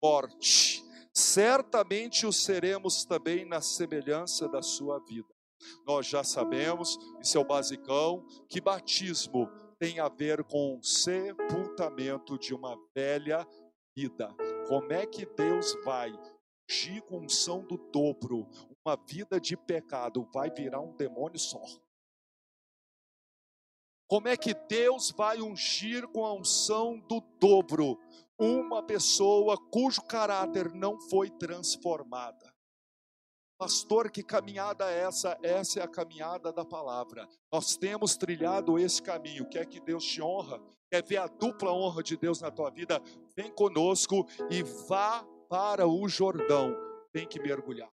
[0.00, 5.28] morte, certamente o seremos também na semelhança da Sua vida.
[5.84, 12.38] Nós já sabemos, isso é o basicão, que batismo tem a ver com o sepultamento
[12.38, 13.44] de uma velha
[13.96, 14.32] vida.
[14.68, 16.12] Como é que Deus vai
[17.08, 18.46] com unção do dobro,
[18.86, 21.60] uma vida de pecado vai virar um demônio só.
[24.08, 27.98] Como é que Deus vai ungir com a unção do dobro
[28.38, 32.54] uma pessoa cujo caráter não foi transformada?
[33.58, 35.36] Pastor, que caminhada é essa?
[35.42, 37.28] Essa é a caminhada da palavra.
[37.50, 39.48] Nós temos trilhado esse caminho.
[39.48, 40.62] Quer que Deus te honra?
[40.92, 43.02] Quer ver a dupla honra de Deus na tua vida?
[43.34, 46.76] Vem conosco e vá para o Jordão.
[47.12, 47.95] Tem que mergulhar.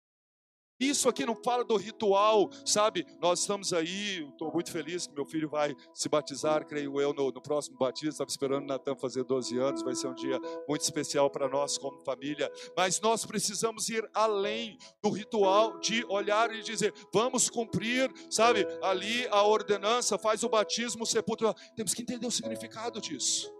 [0.80, 3.06] Isso aqui não fala do ritual, sabe?
[3.20, 7.30] Nós estamos aí, estou muito feliz que meu filho vai se batizar, creio eu, no,
[7.30, 8.08] no próximo batismo.
[8.08, 11.76] Estava esperando o Natan fazer 12 anos, vai ser um dia muito especial para nós
[11.76, 12.50] como família.
[12.74, 18.66] Mas nós precisamos ir além do ritual de olhar e dizer, vamos cumprir, sabe?
[18.82, 21.54] Ali a ordenança faz o batismo, o sepulcro.
[21.76, 23.59] Temos que entender o significado disso.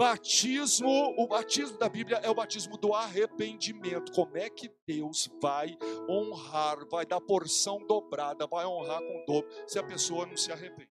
[0.00, 4.12] Batismo, o batismo da Bíblia é o batismo do arrependimento.
[4.12, 5.76] Como é que Deus vai
[6.08, 10.88] honrar, vai dar porção dobrada, vai honrar com dobro, se a pessoa não se arrepende?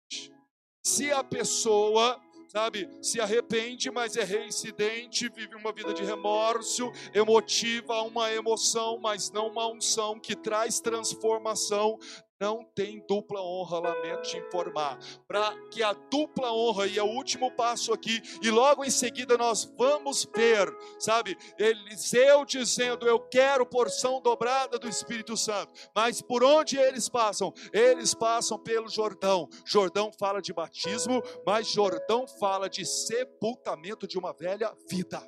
[0.85, 8.01] Se a pessoa sabe, se arrepende, mas é reincidente, vive uma vida de remorso, emotiva
[8.01, 11.97] uma emoção, mas não uma unção que traz transformação,
[12.41, 14.97] não tem dupla honra, lamento te informar.
[15.27, 19.37] Para que a dupla honra, e é o último passo aqui, e logo em seguida
[19.37, 25.71] nós vamos ver, sabe, Eliseu dizendo: Eu quero porção dobrada do Espírito Santo.
[25.95, 27.53] Mas por onde eles passam?
[27.71, 29.47] Eles passam pelo Jordão.
[29.63, 35.21] Jordão fala de batismo, mas Jordão fala de sepultamento de uma velha vida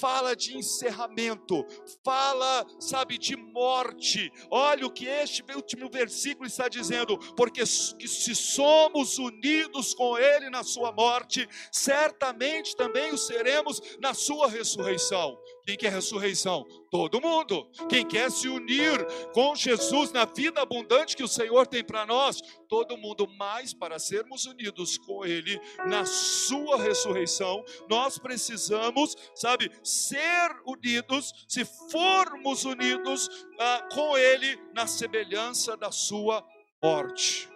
[0.00, 1.64] fala de encerramento,
[2.04, 4.30] fala, sabe, de morte.
[4.50, 10.62] Olha o que este último versículo está dizendo: porque se somos unidos com Ele na
[10.62, 15.38] Sua morte, certamente também o seremos na Sua ressurreição.
[15.66, 16.64] Quem quer ressurreição?
[16.92, 17.68] Todo mundo.
[17.88, 22.40] Quem quer se unir com Jesus na vida abundante que o Senhor tem para nós?
[22.68, 23.26] Todo mundo.
[23.36, 31.32] Mas para sermos unidos com Ele na Sua ressurreição, nós precisamos, sabe, ser unidos.
[31.48, 36.46] Se formos unidos ah, com Ele na semelhança da Sua
[36.80, 37.48] morte.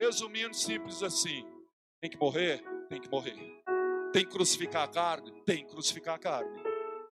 [0.00, 1.44] Resumindo, simples assim:
[2.00, 2.64] tem que morrer?
[2.88, 3.36] Tem que morrer.
[4.10, 5.30] Tem que crucificar a carne?
[5.44, 6.71] Tem que crucificar a carne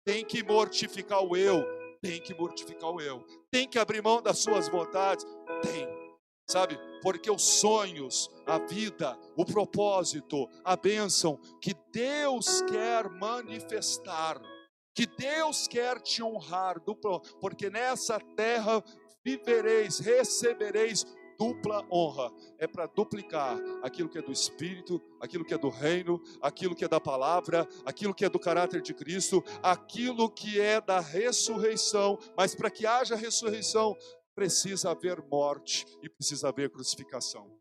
[0.04, 1.64] tem que mortificar o eu,
[2.00, 5.24] tem que mortificar o eu, tem que abrir mão das suas vontades,
[5.62, 5.88] tem,
[6.46, 6.78] sabe?
[7.02, 14.40] Porque os sonhos, a vida, o propósito, a bênção que Deus quer manifestar,
[14.94, 16.76] que Deus quer te honrar,
[17.40, 18.82] porque nessa terra
[19.24, 21.06] vivereis, recebereis
[21.38, 26.20] dupla honra, é para duplicar aquilo que é do Espírito, aquilo que é do reino,
[26.40, 30.80] aquilo que é da palavra, aquilo que é do caráter de Cristo, aquilo que é
[30.80, 32.18] da ressurreição.
[32.36, 33.96] Mas para que haja ressurreição,
[34.34, 37.58] precisa haver morte e precisa haver crucificação.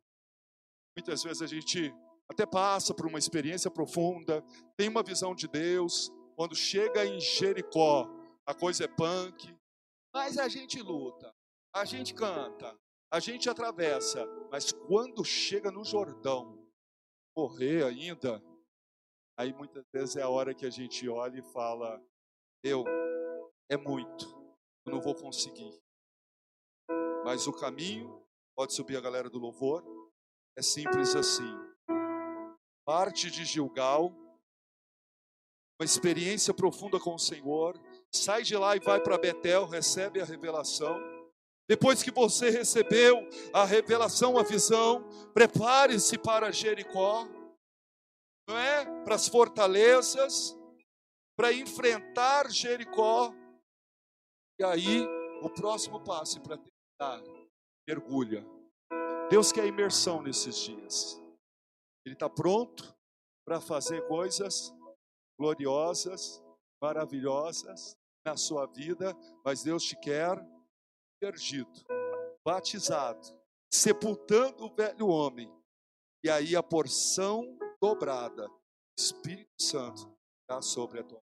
[0.97, 1.93] Muitas vezes a gente
[2.29, 4.43] até passa por uma experiência profunda,
[4.77, 8.09] tem uma visão de Deus, quando chega em Jericó,
[8.45, 9.55] a coisa é punk,
[10.13, 11.33] mas a gente luta,
[11.73, 12.77] a gente canta,
[13.13, 16.67] a gente atravessa, mas quando chega no Jordão,
[17.35, 18.43] correr ainda,
[19.37, 22.03] aí muitas vezes é a hora que a gente olha e fala:
[22.63, 22.83] eu,
[23.69, 24.25] é muito,
[24.83, 25.79] eu não vou conseguir.
[27.23, 28.25] Mas o caminho,
[28.57, 29.83] pode subir a galera do louvor,
[30.57, 31.55] é simples assim.
[32.83, 34.11] Parte de Gilgal,
[35.79, 37.79] uma experiência profunda com o Senhor,
[38.11, 41.12] sai de lá e vai para Betel, recebe a revelação
[41.67, 45.03] depois que você recebeu a revelação, a visão,
[45.33, 47.25] prepare-se para Jericó,
[48.47, 48.85] não é?
[49.03, 50.55] Para as fortalezas,
[51.37, 53.33] para enfrentar Jericó.
[54.59, 55.07] E aí,
[55.41, 57.23] o próximo passo para terminar,
[57.87, 58.45] mergulha.
[59.29, 61.19] Deus quer imersão nesses dias.
[62.05, 62.93] Ele está pronto
[63.47, 64.73] para fazer coisas
[65.39, 66.43] gloriosas,
[66.81, 70.37] maravilhosas na sua vida, mas Deus te quer
[71.23, 71.71] perdido,
[72.45, 73.25] batizado,
[73.73, 75.49] sepultando o velho homem,
[76.21, 78.45] e aí a porção dobrada,
[78.99, 81.21] Espírito Santo, está sobre a tua.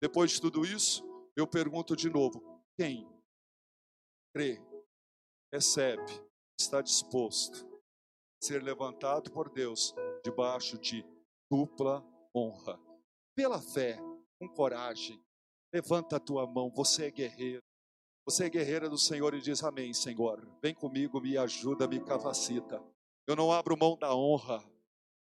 [0.00, 1.02] Depois de tudo isso,
[1.36, 3.08] eu pergunto de novo: quem
[4.32, 4.62] crê,
[5.52, 6.12] recebe,
[6.60, 11.04] está disposto a ser levantado por Deus debaixo de
[11.50, 12.78] dupla honra?
[13.36, 13.98] Pela fé,
[14.40, 15.20] com coragem,
[15.74, 17.64] levanta a tua mão, você é guerreiro.
[18.26, 20.48] Você é guerreira do Senhor e diz amém, Senhor.
[20.62, 22.82] Vem comigo, me ajuda, me capacita.
[23.26, 24.64] Eu não abro mão da honra,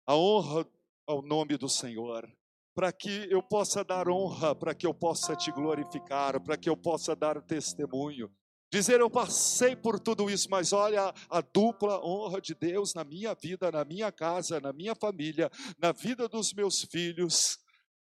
[0.05, 0.67] a honra
[1.07, 2.29] ao nome do Senhor,
[2.75, 6.77] para que eu possa dar honra, para que eu possa te glorificar, para que eu
[6.77, 8.29] possa dar testemunho.
[8.71, 13.33] Dizer eu passei por tudo isso, mas olha a dupla honra de Deus na minha
[13.33, 17.61] vida, na minha casa, na minha família, na vida dos meus filhos,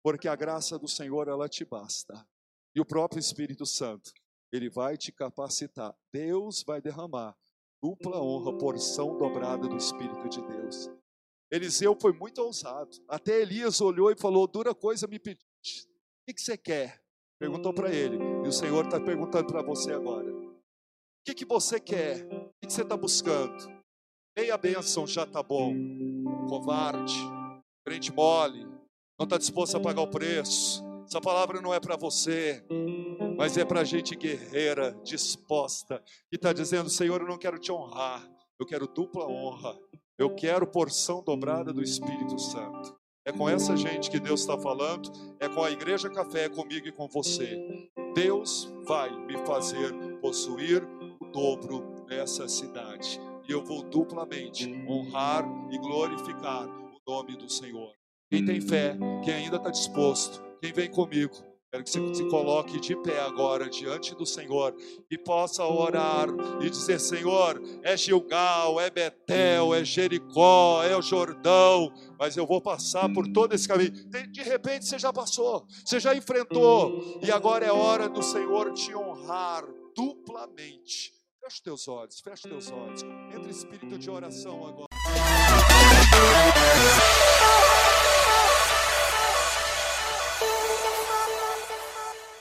[0.00, 2.24] porque a graça do Senhor ela te basta.
[2.72, 4.12] E o próprio Espírito Santo
[4.56, 5.94] ele vai te capacitar.
[6.12, 7.36] Deus vai derramar
[7.82, 10.90] dupla honra, porção dobrada do Espírito de Deus.
[11.50, 12.90] Eliseu foi muito ousado.
[13.08, 15.86] Até Elias olhou e falou: Dura coisa me pediste.
[16.28, 17.00] O que você quer?
[17.38, 18.18] Perguntou para ele.
[18.44, 20.58] E o Senhor está perguntando para você agora: O
[21.24, 22.24] que, que você quer?
[22.24, 23.56] O que, que você está buscando?
[24.36, 25.72] Meia bênção já está bom.
[26.48, 27.14] Covarde,
[27.86, 28.64] crente mole,
[29.18, 30.84] não está disposto a pagar o preço.
[31.04, 32.64] Essa palavra não é para você
[33.36, 38.26] mas é para gente guerreira, disposta, que está dizendo: Senhor, eu não quero te honrar,
[38.58, 39.78] eu quero dupla honra,
[40.18, 42.96] eu quero porção dobrada do Espírito Santo.
[43.24, 45.10] É com essa gente que Deus está falando,
[45.40, 47.58] é com a Igreja Café, é comigo e com você.
[48.14, 50.82] Deus vai me fazer possuir
[51.20, 57.92] o dobro nessa cidade, e eu vou duplamente honrar e glorificar o nome do Senhor.
[58.30, 61.34] Quem tem fé, quem ainda está disposto, quem vem comigo,
[61.70, 64.74] Quero que você se coloque de pé agora diante do Senhor
[65.10, 66.28] e possa orar
[66.60, 72.60] e dizer: Senhor, é Gilgal, é Betel, é Jericó, é o Jordão, mas eu vou
[72.60, 73.90] passar por todo esse caminho.
[73.90, 78.94] De repente você já passou, você já enfrentou, e agora é hora do Senhor te
[78.94, 79.64] honrar
[79.94, 81.12] duplamente.
[81.42, 83.02] Feche teus olhos, feche teus olhos.
[83.34, 84.86] Entre espírito de oração agora.